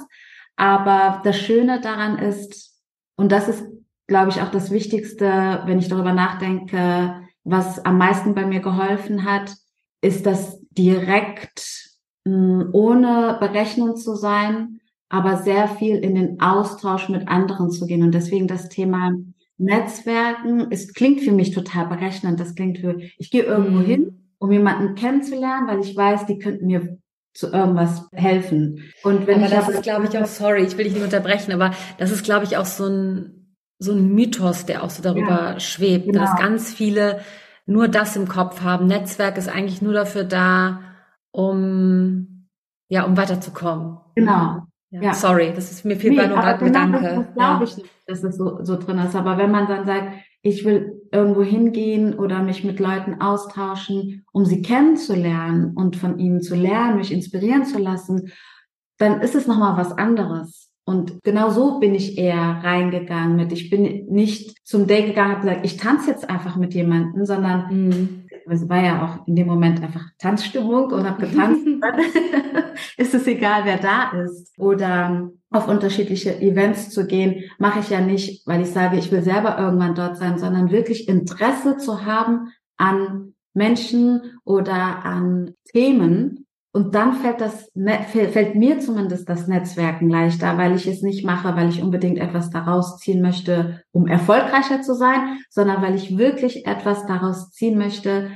Aber 0.56 1.22
das 1.24 1.38
Schöne 1.38 1.82
daran 1.82 2.20
ist, 2.20 2.78
und 3.16 3.32
das 3.32 3.48
ist, 3.48 3.64
glaube 4.08 4.30
ich, 4.30 4.42
auch 4.42 4.52
das 4.52 4.72
Wichtigste, 4.72 5.64
wenn 5.66 5.80
ich 5.80 5.88
darüber 5.88 6.14
nachdenke, 6.14 7.22
was 7.44 7.84
am 7.84 7.98
meisten 7.98 8.36
bei 8.36 8.46
mir 8.46 8.60
geholfen 8.60 9.26
hat, 9.26 9.56
ist 10.02 10.26
das 10.26 10.60
direkt 10.72 11.81
ohne 12.26 13.38
Berechnung 13.40 13.96
zu 13.96 14.16
sein, 14.16 14.80
aber 15.10 15.38
sehr 15.38 15.68
viel 15.68 15.98
in 15.98 16.16
den 16.16 16.40
Austausch 16.40 17.10
mit 17.10 17.28
anderen 17.28 17.72
zu 17.72 17.86
gehen. 17.86 18.04
Und 18.04 18.14
deswegen 18.14 18.48
das 18.48 18.70
Thema 18.70 19.12
Netzwerken, 19.58 20.68
es 20.70 20.94
klingt 20.94 21.22
für 21.22 21.32
mich 21.32 21.52
total 21.52 21.88
berechnend. 21.88 22.40
Das 22.40 22.56
klingt 22.56 22.80
für, 22.80 23.00
ich 23.18 23.32
gehe 23.32 23.44
irgendwo 23.44 23.80
mhm. 23.80 23.86
hin 23.86 24.18
um 24.42 24.52
jemanden 24.52 24.96
kennenzulernen, 24.96 25.68
weil 25.68 25.82
ich 25.82 25.96
weiß, 25.96 26.26
die 26.26 26.40
könnten 26.40 26.66
mir 26.66 26.98
zu 27.34 27.52
irgendwas 27.52 28.08
helfen. 28.12 28.92
Und 29.04 29.28
wenn 29.28 29.36
aber 29.36 29.46
ich 29.46 29.52
das 29.52 29.70
ist, 29.70 29.84
glaube 29.84 30.08
ich, 30.08 30.18
auch, 30.18 30.26
sorry, 30.26 30.64
ich 30.64 30.78
will 30.78 30.86
dich 30.86 30.96
nicht 30.96 31.04
unterbrechen, 31.04 31.52
aber 31.52 31.72
das 32.00 32.10
ist, 32.10 32.24
glaube 32.24 32.46
ich, 32.46 32.58
auch 32.58 32.66
so 32.66 32.88
ein, 32.88 33.56
so 33.78 33.92
ein 33.92 34.14
Mythos, 34.16 34.66
der 34.66 34.84
auch 34.84 34.90
so 34.90 35.04
darüber 35.04 35.54
ja, 35.54 35.60
schwebt, 35.60 36.08
genau. 36.08 36.22
dass 36.22 36.36
ganz 36.40 36.74
viele 36.74 37.22
nur 37.68 37.88
das 37.88 38.16
im 38.16 38.28
Kopf 38.28 38.62
haben. 38.62 38.88
Netzwerk 38.88 39.38
ist 39.38 39.48
eigentlich 39.48 39.84
nur 39.84 39.94
dafür 39.94 40.24
da, 40.24 40.82
um, 41.32 42.48
ja, 42.90 43.06
um 43.06 43.18
weiterzukommen. 43.18 43.98
Genau. 44.16 44.64
Ja, 44.92 45.02
ja. 45.02 45.14
Sorry, 45.14 45.54
das 45.56 45.72
ist 45.72 45.86
mir 45.86 45.96
viel 45.96 46.12
nee, 46.12 46.28
nur 46.28 46.36
gerade 46.36 46.64
genau 46.66 46.86
Gedanke. 46.86 47.02
Das, 47.02 47.26
das 47.26 47.34
glaube 47.34 47.64
ich 47.64 47.78
nicht, 47.78 47.90
dass 48.08 48.24
es 48.24 48.38
so, 48.38 48.64
so 48.64 48.78
drin 48.78 48.98
ist. 48.98 49.16
Aber 49.16 49.38
wenn 49.38 49.52
man 49.52 49.68
dann 49.68 49.86
sagt, 49.86 50.14
ich 50.42 50.66
will 50.66 51.02
irgendwo 51.12 51.44
hingehen 51.44 52.18
oder 52.18 52.42
mich 52.42 52.64
mit 52.64 52.80
Leuten 52.80 53.22
austauschen, 53.22 54.26
um 54.34 54.46
sie 54.46 54.62
kennenzulernen 54.62 55.74
und 55.76 55.96
von 55.96 56.20
ihnen 56.20 56.42
zu 56.42 56.56
lernen, 56.56 56.98
mich 56.98 57.12
inspirieren 57.12 57.64
zu 57.64 57.78
lassen, 57.78 58.32
dann 58.98 59.22
ist 59.22 59.36
es 59.36 59.48
nochmal 59.48 59.78
was 59.78 59.92
anderes. 59.92 60.72
Und 60.84 61.24
genau 61.24 61.52
so 61.52 61.80
bin 61.80 61.94
ich 61.94 62.18
eher 62.18 62.60
reingegangen 62.64 63.36
mit. 63.36 63.52
Ich 63.52 63.70
bin 63.70 64.08
nicht 64.08 64.58
zum 64.66 64.88
Day 64.88 65.06
gegangen 65.06 65.36
und 65.36 65.42
gesagt, 65.42 65.66
ich 65.66 65.78
tanze 65.78 66.10
jetzt 66.10 66.30
einfach 66.30 66.56
mit 66.56 66.74
jemandem, 66.74 67.26
sondern 67.26 67.68
mhm. 67.70 68.21
Es 68.52 68.68
war 68.68 68.84
ja 68.84 69.06
auch 69.06 69.28
in 69.28 69.36
dem 69.36 69.48
Moment 69.48 69.82
einfach 69.82 70.06
Tanzstimmung 70.18 70.92
und 70.92 71.10
habe 71.10 71.26
getanzt. 71.26 71.66
ist 72.98 73.14
es 73.14 73.28
egal, 73.28 73.62
wer 73.66 73.78
da 73.78 74.12
ist. 74.24 74.58
Oder 74.58 75.30
auf 75.50 75.68
unterschiedliche 75.68 76.40
Events 76.42 76.90
zu 76.90 77.06
gehen, 77.06 77.44
mache 77.60 77.80
ich 77.80 77.90
ja 77.90 78.02
nicht, 78.02 78.48
weil 78.48 78.62
ich 78.62 78.72
sage, 78.72 78.98
ich 78.98 79.12
will 79.12 79.22
selber 79.22 79.58
irgendwann 79.58 79.96
dort 79.96 80.18
sein, 80.18 80.38
sondern 80.38 80.72
wirklich 80.72 81.08
Interesse 81.08 81.78
zu 81.78 82.06
haben 82.06 82.50
an 82.78 83.34
Menschen 83.54 84.40
oder 84.44 85.06
an 85.06 85.54
Themen. 85.72 86.48
Und 86.74 86.96
dann 86.96 87.14
fällt 87.14 87.42
das, 87.42 87.70
fällt 88.14 88.56
mir 88.56 88.80
zumindest 88.80 89.28
das 89.28 89.48
Netzwerken 89.48 90.10
leichter, 90.10 90.58
weil 90.58 90.74
ich 90.74 90.88
es 90.88 91.02
nicht 91.02 91.26
mache, 91.26 91.54
weil 91.58 91.68
ich 91.68 91.84
unbedingt 91.84 92.18
etwas 92.18 92.50
daraus 92.50 92.98
ziehen 92.98 93.22
möchte, 93.22 93.84
um 93.92 94.08
erfolgreicher 94.08 94.82
zu 94.82 94.96
sein, 94.96 95.40
sondern 95.50 95.82
weil 95.82 95.96
ich 95.96 96.18
wirklich 96.18 96.66
etwas 96.66 97.06
daraus 97.06 97.52
ziehen 97.52 97.78
möchte, 97.78 98.32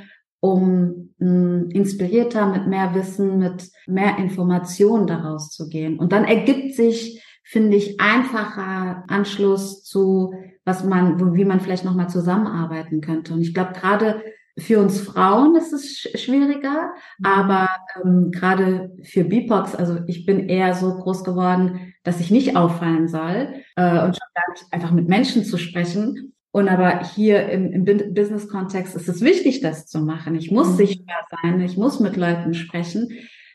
um 0.46 1.12
mh, 1.18 1.28
hm, 1.28 1.70
inspirierter, 1.72 2.46
mit 2.48 2.68
mehr 2.68 2.94
Wissen, 2.94 3.40
mit 3.40 3.70
mehr 3.88 4.18
Informationen 4.18 5.08
daraus 5.08 5.50
zu 5.50 5.68
gehen. 5.70 5.98
Und 5.98 6.12
dann 6.12 6.26
ergibt 6.26 6.76
sich, 6.76 7.24
finde 7.44 7.78
ich, 7.78 8.00
einfacher 8.00 9.04
Anschluss 9.08 9.84
zu, 9.84 10.34
was 10.64 10.84
man, 10.84 11.36
wie 11.36 11.46
man 11.46 11.60
vielleicht 11.60 11.86
nochmal 11.86 12.10
zusammenarbeiten 12.10 13.02
könnte. 13.02 13.34
Und 13.34 13.42
ich 13.42 13.54
glaube, 13.54 13.74
gerade 13.74 14.22
für 14.58 14.80
uns 14.80 15.02
Frauen 15.02 15.56
ist 15.56 15.74
es 15.74 16.08
schwieriger, 16.22 16.92
mhm. 17.18 17.26
aber 17.26 17.68
ähm, 18.04 18.32
gerade 18.32 18.92
für 19.04 19.24
BIPOX, 19.24 19.76
also 19.76 20.00
ich 20.08 20.26
bin 20.26 20.48
eher 20.48 20.74
so 20.76 20.96
groß 20.96 21.24
geworden, 21.24 21.94
dass 22.04 22.20
ich 22.20 22.32
nicht 22.32 22.56
auffallen 22.56 23.08
soll 23.08 23.54
äh, 23.76 24.04
und 24.04 24.16
schon 24.16 24.30
gar 24.34 24.52
nicht 24.52 24.66
einfach 24.72 24.92
mit 24.92 25.10
Menschen 25.10 25.44
zu 25.44 25.58
sprechen. 25.58 26.35
Und 26.56 26.70
aber 26.70 27.04
hier 27.04 27.50
im, 27.50 27.74
im 27.74 28.13
Business-Kontext 28.13 28.96
ist 28.96 29.10
es 29.10 29.20
wichtig, 29.20 29.60
das 29.60 29.88
zu 29.88 30.00
machen. 30.00 30.36
Ich 30.36 30.52
muss 30.52 30.70
mhm. 30.70 30.76
sichtbar 30.78 31.28
sein, 31.30 31.60
ich 31.60 31.76
muss 31.76 32.00
mit 32.00 32.15
Leuten 32.15 32.54
sprechen. 32.54 33.10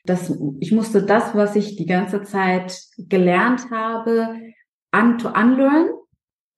Das, 0.05 0.31
ich 0.59 0.71
musste 0.71 1.03
das, 1.03 1.35
was 1.35 1.57
ich 1.57 1.77
die 1.77 1.87
ganze 1.87 2.25
Zeit 2.25 2.79
gelernt 2.99 3.71
habe, 3.71 4.37
un 4.95 5.17
to 5.17 5.31
unlearn 5.31 5.89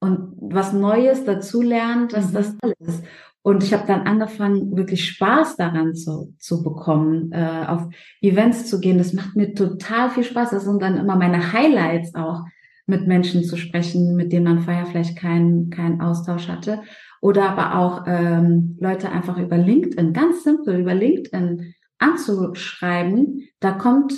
und 0.00 0.32
was 0.36 0.72
Neues 0.72 1.24
dazu 1.24 1.62
lernen, 1.62 2.08
dass 2.08 2.30
mhm. 2.30 2.34
das 2.34 2.56
alles. 2.60 3.02
Und 3.42 3.62
ich 3.62 3.72
habe 3.72 3.86
dann 3.86 4.08
angefangen, 4.08 4.76
wirklich 4.76 5.08
Spaß 5.10 5.54
daran 5.54 5.94
zu, 5.94 6.34
zu 6.40 6.64
bekommen, 6.64 7.30
äh, 7.30 7.66
auf 7.68 7.86
Events 8.20 8.68
zu 8.68 8.80
gehen. 8.80 8.98
Das 8.98 9.12
macht 9.12 9.36
mir 9.36 9.54
total 9.54 10.10
viel 10.10 10.24
Spaß. 10.24 10.50
Das 10.50 10.64
sind 10.64 10.82
dann 10.82 10.96
immer 10.96 11.14
meine 11.14 11.52
Highlights 11.52 12.16
auch 12.16 12.42
mit 12.86 13.06
Menschen 13.06 13.44
zu 13.44 13.56
sprechen, 13.56 14.16
mit 14.16 14.32
denen 14.32 14.44
man 14.44 14.60
vorher 14.60 14.86
vielleicht 14.86 15.16
keinen 15.16 15.70
keinen 15.70 16.00
Austausch 16.00 16.48
hatte. 16.48 16.82
Oder 17.20 17.48
aber 17.50 17.78
auch 17.78 18.04
ähm, 18.06 18.76
Leute 18.80 19.10
einfach 19.10 19.38
über 19.38 19.56
LinkedIn, 19.56 20.12
ganz 20.12 20.42
simpel 20.42 20.80
über 20.80 20.94
LinkedIn 20.94 21.74
anzuschreiben. 21.98 23.48
Da 23.60 23.72
kommt 23.72 24.14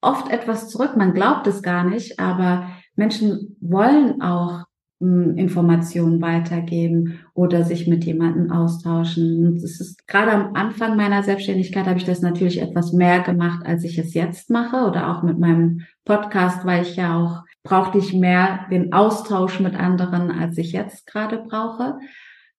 oft 0.00 0.30
etwas 0.30 0.68
zurück. 0.68 0.96
Man 0.96 1.14
glaubt 1.14 1.46
es 1.46 1.62
gar 1.62 1.84
nicht, 1.84 2.18
aber 2.18 2.68
Menschen 2.96 3.56
wollen 3.60 4.20
auch 4.20 4.64
Informationen 5.00 6.20
weitergeben 6.20 7.20
oder 7.32 7.62
sich 7.62 7.86
mit 7.86 8.04
jemandem 8.04 8.50
austauschen. 8.50 9.46
Und 9.46 9.56
es 9.58 9.80
ist 9.80 10.08
gerade 10.08 10.32
am 10.32 10.54
Anfang 10.54 10.96
meiner 10.96 11.22
Selbstständigkeit 11.22 11.86
habe 11.86 11.98
ich 11.98 12.04
das 12.04 12.20
natürlich 12.20 12.60
etwas 12.60 12.92
mehr 12.92 13.20
gemacht, 13.20 13.64
als 13.64 13.84
ich 13.84 13.96
es 13.98 14.12
jetzt 14.14 14.50
mache 14.50 14.88
oder 14.88 15.10
auch 15.10 15.22
mit 15.22 15.38
meinem 15.38 15.82
Podcast, 16.04 16.66
weil 16.66 16.82
ich 16.82 16.96
ja 16.96 17.16
auch 17.16 17.44
brauchte 17.62 17.98
ich 17.98 18.12
mehr 18.12 18.66
den 18.70 18.92
Austausch 18.92 19.60
mit 19.60 19.78
anderen, 19.78 20.30
als 20.30 20.58
ich 20.58 20.72
jetzt 20.72 21.06
gerade 21.06 21.38
brauche. 21.38 21.98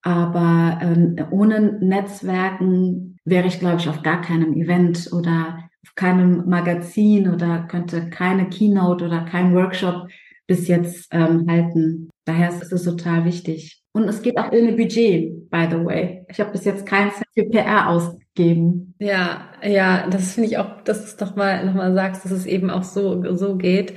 Aber 0.02 0.80
ähm, 0.82 1.18
ohne 1.32 1.78
Netzwerken 1.82 3.18
wäre 3.26 3.48
ich, 3.48 3.60
glaube 3.60 3.78
ich, 3.78 3.90
auf 3.90 4.02
gar 4.02 4.22
keinem 4.22 4.54
Event 4.54 5.10
oder 5.12 5.60
auf 5.84 5.96
keinem 5.96 6.48
Magazin 6.48 7.34
oder 7.34 7.64
könnte 7.64 8.10
keine 8.10 8.48
Keynote 8.48 9.06
oder 9.06 9.26
kein 9.26 9.54
Workshop 9.54 10.08
bis 10.50 10.68
jetzt 10.68 11.08
ähm, 11.12 11.46
halten. 11.48 12.10
Daher 12.26 12.50
ist 12.50 12.74
es 12.74 12.84
total 12.84 13.24
wichtig. 13.24 13.82
Und 13.94 14.10
es 14.10 14.22
geht 14.22 14.38
auch 14.38 14.52
ohne 14.52 14.74
Budget, 14.74 15.50
by 15.52 15.68
the 15.70 15.78
way. 15.86 16.26
Ich 16.30 16.40
habe 16.40 16.52
bis 16.52 16.66
jetzt 16.66 16.86
keinen 16.86 17.12
Cent 17.12 17.26
für 17.34 17.44
PR 17.44 17.90
ausgegeben. 17.90 18.94
Ja, 19.00 19.50
ja, 19.64 20.08
das 20.10 20.34
finde 20.34 20.50
ich 20.50 20.58
auch, 20.58 20.82
dass 20.84 21.16
du 21.16 21.26
doch 21.26 21.36
mal 21.36 21.66
nochmal 21.66 21.94
sagst, 21.94 22.24
dass 22.24 22.32
es 22.32 22.46
eben 22.46 22.70
auch 22.70 22.84
so 22.84 23.36
so 23.36 23.56
geht. 23.56 23.94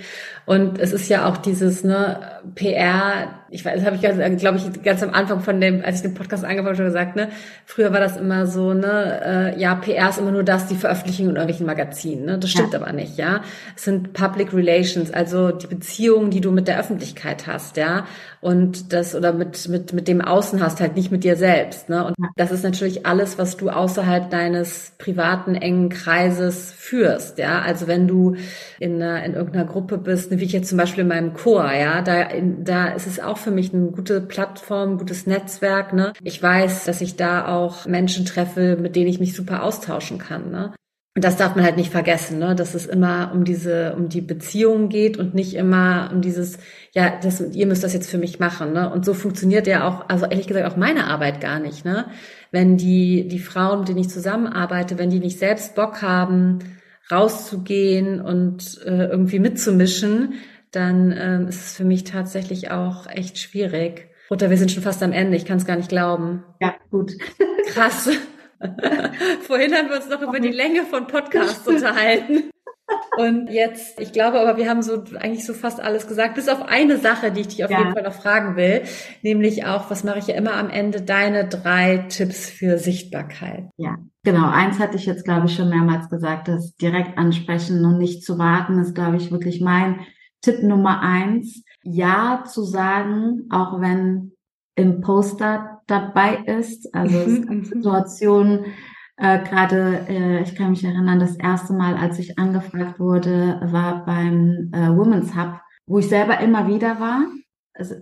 Und 0.46 0.78
es 0.78 0.92
ist 0.92 1.08
ja 1.08 1.28
auch 1.28 1.36
dieses 1.36 1.84
ne 1.84 2.40
PR 2.54 3.42
ich 3.52 3.66
weiß, 3.66 3.74
das 3.76 3.84
habe 3.84 3.96
ich 3.96 4.40
glaube 4.40 4.56
ich, 4.56 4.82
ganz 4.82 5.02
am 5.02 5.12
Anfang 5.12 5.40
von 5.40 5.60
dem, 5.60 5.84
als 5.84 5.96
ich 5.96 6.02
den 6.02 6.14
Podcast 6.14 6.42
angefangen 6.42 6.68
habe, 6.68 6.76
schon 6.76 6.86
gesagt, 6.86 7.16
ne, 7.16 7.28
früher 7.66 7.92
war 7.92 8.00
das 8.00 8.16
immer 8.16 8.46
so, 8.46 8.72
ne, 8.72 9.52
äh, 9.54 9.60
ja, 9.60 9.74
PR 9.74 10.08
ist 10.08 10.18
immer 10.18 10.30
nur 10.30 10.42
das, 10.42 10.68
die 10.68 10.74
Veröffentlichung 10.74 11.26
in 11.26 11.36
irgendwelchen 11.36 11.66
Magazinen, 11.66 12.24
ne? 12.24 12.38
Das 12.38 12.50
stimmt 12.50 12.72
ja. 12.72 12.80
aber 12.80 12.92
nicht, 12.92 13.18
ja. 13.18 13.42
Es 13.76 13.84
sind 13.84 14.14
Public 14.14 14.54
Relations, 14.54 15.12
also 15.12 15.52
die 15.52 15.66
Beziehungen, 15.66 16.30
die 16.30 16.40
du 16.40 16.50
mit 16.50 16.66
der 16.66 16.80
Öffentlichkeit 16.80 17.46
hast, 17.46 17.76
ja. 17.76 18.06
Und 18.40 18.94
das, 18.94 19.14
oder 19.14 19.34
mit, 19.34 19.68
mit, 19.68 19.92
mit 19.92 20.08
dem 20.08 20.22
Außen 20.22 20.62
hast, 20.62 20.80
halt 20.80 20.96
nicht 20.96 21.12
mit 21.12 21.22
dir 21.22 21.36
selbst, 21.36 21.90
ne. 21.90 22.06
Und 22.06 22.14
das 22.37 22.52
ist 22.52 22.64
natürlich 22.64 23.06
alles, 23.06 23.38
was 23.38 23.56
du 23.56 23.70
außerhalb 23.70 24.30
deines 24.30 24.92
privaten, 24.98 25.54
engen 25.54 25.88
Kreises 25.88 26.72
führst, 26.72 27.38
ja. 27.38 27.61
Also 27.61 27.87
wenn 27.87 28.06
du 28.06 28.37
in, 28.78 29.02
einer, 29.02 29.24
in 29.24 29.35
irgendeiner 29.35 29.64
Gruppe 29.64 29.98
bist, 29.98 30.30
ne, 30.30 30.40
wie 30.40 30.44
ich 30.44 30.52
jetzt 30.52 30.68
zum 30.68 30.78
Beispiel 30.78 31.02
in 31.02 31.08
meinem 31.08 31.35
Chor, 31.35 31.72
ja, 31.72 32.02
da, 32.02 32.28
da 32.62 32.88
ist 32.88 33.06
es 33.06 33.20
auch 33.20 33.38
für 33.38 33.50
mich 33.50 33.72
eine 33.72 33.90
gute 33.90 34.20
Plattform, 34.20 34.98
gutes 34.98 35.26
Netzwerk. 35.26 35.92
Ne? 35.92 36.12
Ich 36.22 36.42
weiß, 36.42 36.85
dass 36.85 37.00
ich 37.00 37.16
da 37.16 37.48
auch 37.48 37.87
Menschen 37.87 38.24
treffe, 38.24 38.76
mit 38.76 38.96
denen 38.96 39.08
ich 39.08 39.20
mich 39.20 39.35
super 39.35 39.62
austauschen 39.62 40.18
kann. 40.18 40.50
Ne? 40.50 40.72
Und 41.14 41.25
das 41.25 41.37
darf 41.37 41.55
man 41.55 41.64
halt 41.64 41.77
nicht 41.77 41.92
vergessen, 41.92 42.38
ne? 42.38 42.55
dass 42.55 42.75
es 42.75 42.87
immer 42.87 43.33
um 43.35 43.44
diese, 43.44 43.94
um 43.96 44.09
die 44.09 44.22
Beziehungen 44.22 44.88
geht 44.88 45.18
und 45.18 45.35
nicht 45.35 45.55
immer 45.55 46.11
um 46.11 46.22
dieses, 46.22 46.57
ja, 46.92 47.18
das, 47.22 47.38
ihr 47.53 47.66
müsst 47.66 47.85
das 47.85 47.92
jetzt 47.92 48.11
für 48.11 48.16
mich 48.16 48.40
machen. 48.40 48.72
Ne? 48.72 48.90
Und 48.90 49.05
so 49.05 49.12
funktioniert 49.12 49.66
ja 49.66 49.87
auch, 49.87 50.09
also 50.09 50.25
ehrlich 50.25 50.46
gesagt 50.46 50.66
auch 50.66 50.79
meine 50.79 51.09
Arbeit 51.09 51.42
gar 51.42 51.61
nicht. 51.61 51.85
Ne? 51.85 52.07
Wenn 52.51 52.79
die, 52.79 53.29
die 53.29 53.40
Frauen, 53.40 53.81
mit 53.81 53.88
denen 53.88 53.98
ich 53.98 54.09
zusammenarbeite, 54.09 54.96
wenn 54.96 55.11
die 55.11 55.20
nicht 55.20 55.38
selbst 55.38 55.75
Bock 55.75 56.01
haben, 56.01 56.61
rauszugehen 57.11 58.22
und 58.22 58.81
äh, 58.87 59.05
irgendwie 59.05 59.38
mitzumischen, 59.38 60.35
dann 60.70 61.14
ähm, 61.14 61.46
ist 61.46 61.62
es 61.62 61.77
für 61.77 61.85
mich 61.85 62.05
tatsächlich 62.05 62.70
auch 62.70 63.07
echt 63.07 63.37
schwierig. 63.37 64.09
Oder 64.31 64.48
wir 64.48 64.57
sind 64.57 64.70
schon 64.70 64.83
fast 64.83 65.03
am 65.03 65.12
Ende, 65.12 65.37
ich 65.37 65.44
kann 65.44 65.59
es 65.59 65.66
gar 65.66 65.77
nicht 65.77 65.90
glauben. 65.90 66.42
Ja, 66.59 66.75
gut. 66.90 67.12
Krass. 67.66 68.09
Vorhin 69.42 69.75
haben 69.75 69.88
wir 69.88 69.96
uns 69.96 70.09
noch 70.09 70.22
über 70.22 70.40
die 70.40 70.51
Länge 70.51 70.85
von 70.85 71.07
Podcasts 71.07 71.66
unterhalten. 71.66 72.51
Und 73.16 73.48
jetzt, 73.48 74.01
ich 74.01 74.12
glaube 74.12 74.40
aber, 74.40 74.57
wir 74.57 74.68
haben 74.68 74.83
so 74.83 75.05
eigentlich 75.18 75.46
so 75.46 75.55
fast 75.55 75.81
alles 75.81 76.07
gesagt, 76.07 76.35
bis 76.35 76.48
auf 76.48 76.62
eine 76.62 76.98
Sache, 76.98 77.31
die 77.31 77.42
ich 77.42 77.48
dich 77.48 77.64
auf 77.64 77.70
ja. 77.70 77.79
jeden 77.79 77.92
Fall 77.92 78.03
noch 78.03 78.12
fragen 78.12 78.57
will, 78.57 78.83
nämlich 79.22 79.64
auch, 79.64 79.90
was 79.90 80.05
mache 80.05 80.18
ich 80.18 80.27
ja 80.27 80.35
immer 80.35 80.55
am 80.55 80.68
Ende, 80.70 81.03
deine 81.03 81.48
drei 81.48 82.07
Tipps 82.09 82.51
für 82.51 82.79
Sichtbarkeit. 82.79 83.68
Ja, 83.77 83.96
Genau, 84.25 84.48
eins 84.48 84.79
hatte 84.79 84.96
ich 84.96 85.07
jetzt, 85.07 85.25
glaube 85.25 85.46
ich, 85.46 85.57
schon 85.57 85.68
mehrmals 85.68 86.09
gesagt, 86.09 86.46
das 86.46 86.77
direkt 86.77 87.18
ansprechen 87.18 87.85
und 87.85 87.98
nicht 87.98 88.25
zu 88.25 88.38
warten, 88.38 88.79
ist, 88.79 88.94
glaube 88.94 89.16
ich, 89.16 89.33
wirklich 89.33 89.61
mein 89.61 90.01
Tipp 90.42 90.62
Nummer 90.62 91.01
eins. 91.01 91.64
Ja 91.83 92.44
zu 92.46 92.62
sagen, 92.62 93.48
auch 93.51 93.81
wenn 93.81 94.33
im 94.77 95.01
Poster 95.01 95.71
dabei 95.86 96.36
ist. 96.46 96.94
Also 96.94 97.18
es 97.18 97.40
mhm, 97.40 97.46
mhm. 97.48 97.64
Situationen, 97.64 98.64
äh, 99.16 99.42
gerade, 99.44 100.06
äh, 100.08 100.42
ich 100.42 100.54
kann 100.54 100.70
mich 100.70 100.84
erinnern, 100.84 101.20
das 101.20 101.36
erste 101.36 101.72
Mal, 101.72 101.96
als 101.96 102.18
ich 102.18 102.38
angefragt 102.38 102.98
wurde, 102.98 103.60
war 103.64 104.04
beim 104.04 104.70
äh, 104.72 104.88
Women's 104.88 105.36
Hub, 105.36 105.60
wo 105.86 105.98
ich 105.98 106.08
selber 106.08 106.40
immer 106.40 106.66
wieder 106.66 106.98
war 106.98 107.26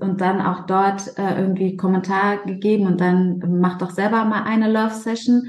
und 0.00 0.20
dann 0.20 0.40
auch 0.40 0.66
dort 0.66 1.18
äh, 1.18 1.40
irgendwie 1.40 1.76
Kommentar 1.76 2.44
gegeben 2.44 2.86
und 2.86 3.00
dann 3.00 3.40
mach 3.60 3.78
doch 3.78 3.90
selber 3.90 4.24
mal 4.24 4.44
eine 4.44 4.70
Love 4.70 4.94
Session. 4.94 5.46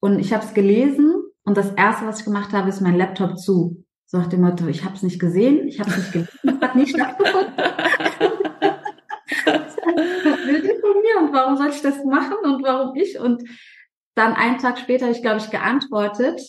Und 0.00 0.18
ich 0.18 0.32
habe 0.32 0.44
es 0.44 0.54
gelesen 0.54 1.14
und 1.44 1.56
das 1.56 1.72
erste, 1.72 2.06
was 2.06 2.20
ich 2.20 2.24
gemacht 2.24 2.52
habe, 2.52 2.68
ist 2.68 2.80
mein 2.80 2.96
Laptop 2.96 3.38
zu. 3.38 3.84
So 4.06 4.18
nach 4.18 4.28
dem 4.28 4.42
Motto, 4.42 4.66
ich 4.68 4.84
habe 4.84 4.94
es 4.94 5.02
nicht 5.02 5.18
gesehen, 5.18 5.66
ich 5.66 5.80
habe 5.80 5.90
es 5.90 5.96
nicht 5.96 6.12
gelesen, 6.12 6.60
hat 6.60 6.76
nicht 6.76 6.94
stattgefunden. 6.94 7.52
will 10.46 10.62
die 10.62 10.80
von 10.80 11.02
mir 11.02 11.18
und 11.20 11.32
warum 11.32 11.56
soll 11.56 11.68
ich 11.68 11.82
das 11.82 12.04
machen 12.04 12.36
und 12.44 12.62
warum 12.62 12.94
ich? 12.96 13.18
Und 13.18 13.42
dann 14.14 14.34
einen 14.34 14.58
Tag 14.58 14.78
später 14.78 15.10
ich, 15.10 15.22
glaube 15.22 15.38
ich, 15.38 15.50
geantwortet 15.50 16.40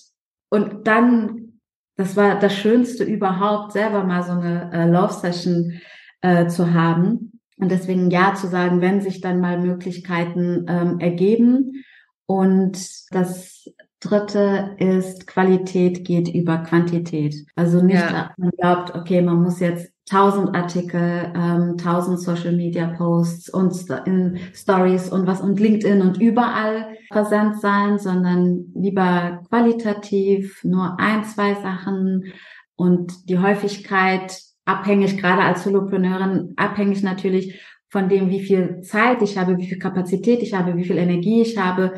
und 0.49 0.87
dann, 0.87 1.59
das 1.95 2.15
war 2.15 2.39
das 2.39 2.55
Schönste 2.55 3.03
überhaupt, 3.03 3.73
selber 3.73 4.03
mal 4.03 4.23
so 4.23 4.31
eine 4.31 4.71
äh, 4.73 4.89
Love 4.89 5.13
Session 5.13 5.79
äh, 6.21 6.47
zu 6.47 6.73
haben. 6.73 7.39
Und 7.57 7.71
deswegen 7.71 8.09
ja 8.09 8.33
zu 8.35 8.47
sagen, 8.47 8.81
wenn 8.81 9.01
sich 9.01 9.21
dann 9.21 9.41
mal 9.41 9.59
Möglichkeiten 9.59 10.65
ähm, 10.67 10.99
ergeben. 10.99 11.83
Und 12.25 12.79
das 13.11 13.65
Dritte 13.99 14.75
ist, 14.77 15.27
Qualität 15.27 16.05
geht 16.05 16.29
über 16.33 16.59
Quantität. 16.59 17.35
Also 17.55 17.81
nicht, 17.81 17.99
ja. 17.99 18.31
man 18.37 18.51
glaubt, 18.51 18.95
okay, 18.95 19.21
man 19.21 19.43
muss 19.43 19.59
jetzt 19.59 19.91
tausend 20.09 20.55
Artikel, 20.55 21.31
ähm, 21.35 21.77
tausend 21.77 22.19
Social 22.19 22.53
Media 22.53 22.87
Posts 22.87 23.49
und 23.49 23.75
in 24.05 24.39
Stories 24.53 25.09
und 25.09 25.27
was 25.27 25.41
und 25.41 25.59
LinkedIn 25.59 26.01
und 26.01 26.19
überall 26.19 26.87
präsent 27.09 27.59
sein, 27.59 27.99
sondern 27.99 28.71
lieber 28.73 29.43
qualitativ 29.49 30.63
nur 30.63 30.97
ein, 30.99 31.25
zwei 31.25 31.53
Sachen 31.55 32.31
und 32.75 33.29
die 33.29 33.37
Häufigkeit 33.37 34.41
abhängig, 34.65 35.17
gerade 35.17 35.41
als 35.41 35.63
Solopreneurin, 35.63 36.53
abhängig 36.55 37.03
natürlich 37.03 37.61
von 37.89 38.07
dem, 38.07 38.29
wie 38.29 38.41
viel 38.41 38.81
Zeit 38.81 39.21
ich 39.21 39.37
habe, 39.37 39.57
wie 39.57 39.67
viel 39.67 39.79
Kapazität 39.79 40.41
ich 40.41 40.53
habe, 40.53 40.77
wie 40.77 40.85
viel 40.85 40.97
Energie 40.97 41.41
ich 41.41 41.57
habe, 41.57 41.93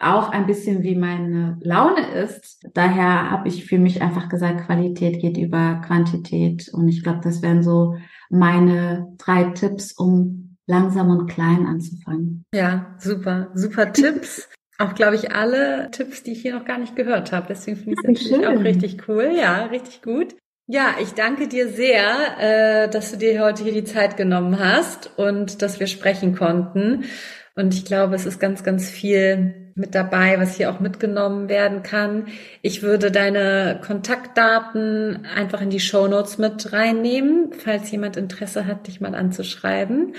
auch 0.00 0.30
ein 0.30 0.46
bisschen 0.46 0.82
wie 0.82 0.96
meine 0.96 1.58
Laune 1.60 2.06
ist. 2.14 2.66
Daher 2.74 3.30
habe 3.30 3.48
ich 3.48 3.66
für 3.66 3.78
mich 3.78 4.02
einfach 4.02 4.28
gesagt, 4.28 4.66
Qualität 4.66 5.20
geht 5.20 5.36
über 5.36 5.80
Quantität. 5.86 6.70
Und 6.72 6.88
ich 6.88 7.02
glaube, 7.02 7.20
das 7.22 7.42
wären 7.42 7.62
so 7.62 7.96
meine 8.30 9.14
drei 9.18 9.44
Tipps, 9.44 9.92
um 9.92 10.56
langsam 10.66 11.10
und 11.10 11.26
klein 11.26 11.66
anzufangen. 11.66 12.44
Ja, 12.54 12.96
super, 12.98 13.50
super 13.54 13.92
Tipps. 13.92 14.48
Auch, 14.78 14.94
glaube 14.94 15.16
ich, 15.16 15.32
alle 15.32 15.90
Tipps, 15.90 16.22
die 16.22 16.32
ich 16.32 16.40
hier 16.40 16.54
noch 16.54 16.64
gar 16.64 16.78
nicht 16.78 16.96
gehört 16.96 17.32
habe. 17.32 17.48
Deswegen 17.50 17.76
finde 17.76 17.92
ich 17.92 17.98
es 17.98 18.04
natürlich 18.08 18.46
schön. 18.46 18.58
auch 18.58 18.64
richtig 18.64 19.08
cool. 19.08 19.30
Ja, 19.36 19.66
richtig 19.66 20.00
gut. 20.00 20.34
Ja, 20.66 20.94
ich 21.02 21.12
danke 21.12 21.48
dir 21.48 21.68
sehr, 21.68 22.38
äh, 22.38 22.88
dass 22.88 23.10
du 23.10 23.18
dir 23.18 23.42
heute 23.42 23.62
hier 23.62 23.74
die 23.74 23.84
Zeit 23.84 24.16
genommen 24.16 24.58
hast 24.58 25.18
und 25.18 25.60
dass 25.60 25.80
wir 25.80 25.86
sprechen 25.86 26.34
konnten. 26.34 27.04
Und 27.54 27.74
ich 27.74 27.84
glaube, 27.84 28.14
es 28.14 28.26
ist 28.26 28.40
ganz, 28.40 28.62
ganz 28.62 28.88
viel 28.88 29.72
mit 29.74 29.94
dabei, 29.94 30.38
was 30.38 30.56
hier 30.56 30.70
auch 30.70 30.80
mitgenommen 30.80 31.48
werden 31.48 31.82
kann. 31.82 32.26
Ich 32.62 32.82
würde 32.82 33.10
deine 33.10 33.80
Kontaktdaten 33.84 35.26
einfach 35.34 35.60
in 35.60 35.70
die 35.70 35.80
Show 35.80 36.06
Notes 36.06 36.38
mit 36.38 36.72
reinnehmen, 36.72 37.52
falls 37.52 37.90
jemand 37.90 38.16
Interesse 38.16 38.66
hat, 38.66 38.86
dich 38.86 39.00
mal 39.00 39.14
anzuschreiben 39.14 40.14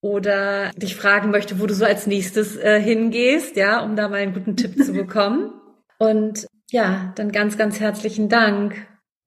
oder 0.00 0.70
dich 0.76 0.96
fragen 0.96 1.30
möchte, 1.30 1.60
wo 1.60 1.66
du 1.66 1.74
so 1.74 1.84
als 1.84 2.06
nächstes 2.06 2.56
äh, 2.56 2.80
hingehst, 2.80 3.56
ja, 3.56 3.82
um 3.82 3.96
da 3.96 4.08
mal 4.08 4.16
einen 4.16 4.34
guten 4.34 4.56
Tipp 4.56 4.82
zu 4.82 4.92
bekommen. 4.94 5.52
Und 5.98 6.46
ja, 6.70 7.12
dann 7.16 7.32
ganz, 7.32 7.56
ganz 7.56 7.80
herzlichen 7.80 8.28
Dank. 8.28 8.74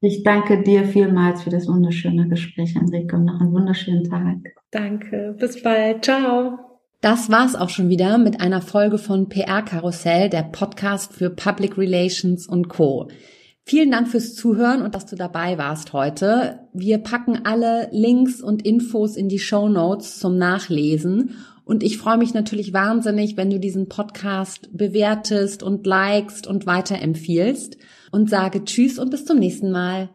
Ich 0.02 0.24
danke 0.24 0.64
dir 0.64 0.86
vielmals 0.86 1.44
für 1.44 1.50
das 1.50 1.68
wunderschöne 1.68 2.30
Gespräch, 2.30 2.76
Enrico, 2.76 3.18
und 3.18 3.26
noch 3.26 3.42
einen 3.42 3.52
wunderschönen 3.52 4.06
Tag. 4.06 4.38
Danke. 4.72 5.36
Bis 5.38 5.62
bald. 5.62 6.06
Ciao. 6.06 6.69
Das 7.02 7.30
war's 7.30 7.56
auch 7.56 7.70
schon 7.70 7.88
wieder 7.88 8.18
mit 8.18 8.42
einer 8.42 8.62
Folge 8.62 8.98
von 8.98 9.30
PR 9.30 9.62
Karussell, 9.62 10.30
der 10.30 10.44
Podcast 10.44 11.14
für 11.14 11.30
Public 11.30 11.78
Relations 11.78 12.46
und 12.46 12.68
Co. 12.68 13.08
Vielen 13.64 13.90
Dank 13.90 14.10
fürs 14.10 14.36
Zuhören 14.36 14.82
und 14.82 14.96
dass 14.96 15.06
du 15.06 15.16
dabei 15.16 15.58
warst 15.58 15.94
heute. 15.94 16.60
Wir 16.74 16.98
packen 16.98 17.46
alle 17.46 17.88
Links 17.94 18.42
und 18.42 18.66
Infos 18.66 19.16
in 19.16 19.30
die 19.30 19.40
Show 19.40 19.70
Notes 19.70 20.20
zum 20.20 20.38
Nachlesen. 20.38 21.36
Und 21.64 21.84
ich 21.84 21.98
freue 21.98 22.18
mich 22.18 22.34
natürlich 22.34 22.74
wahnsinnig, 22.74 23.38
wenn 23.38 23.50
du 23.50 23.62
diesen 23.62 23.88
Podcast 23.88 24.70
bewertest 24.76 25.64
und 25.64 25.88
likest 25.88 26.48
und 26.48 26.66
weiterempfiehlst 26.66 27.78
und 28.12 28.30
sage 28.30 28.66
Tschüss 28.66 29.00
und 29.00 29.10
bis 29.10 29.24
zum 29.24 29.40
nächsten 29.40 29.72
Mal. 29.72 30.10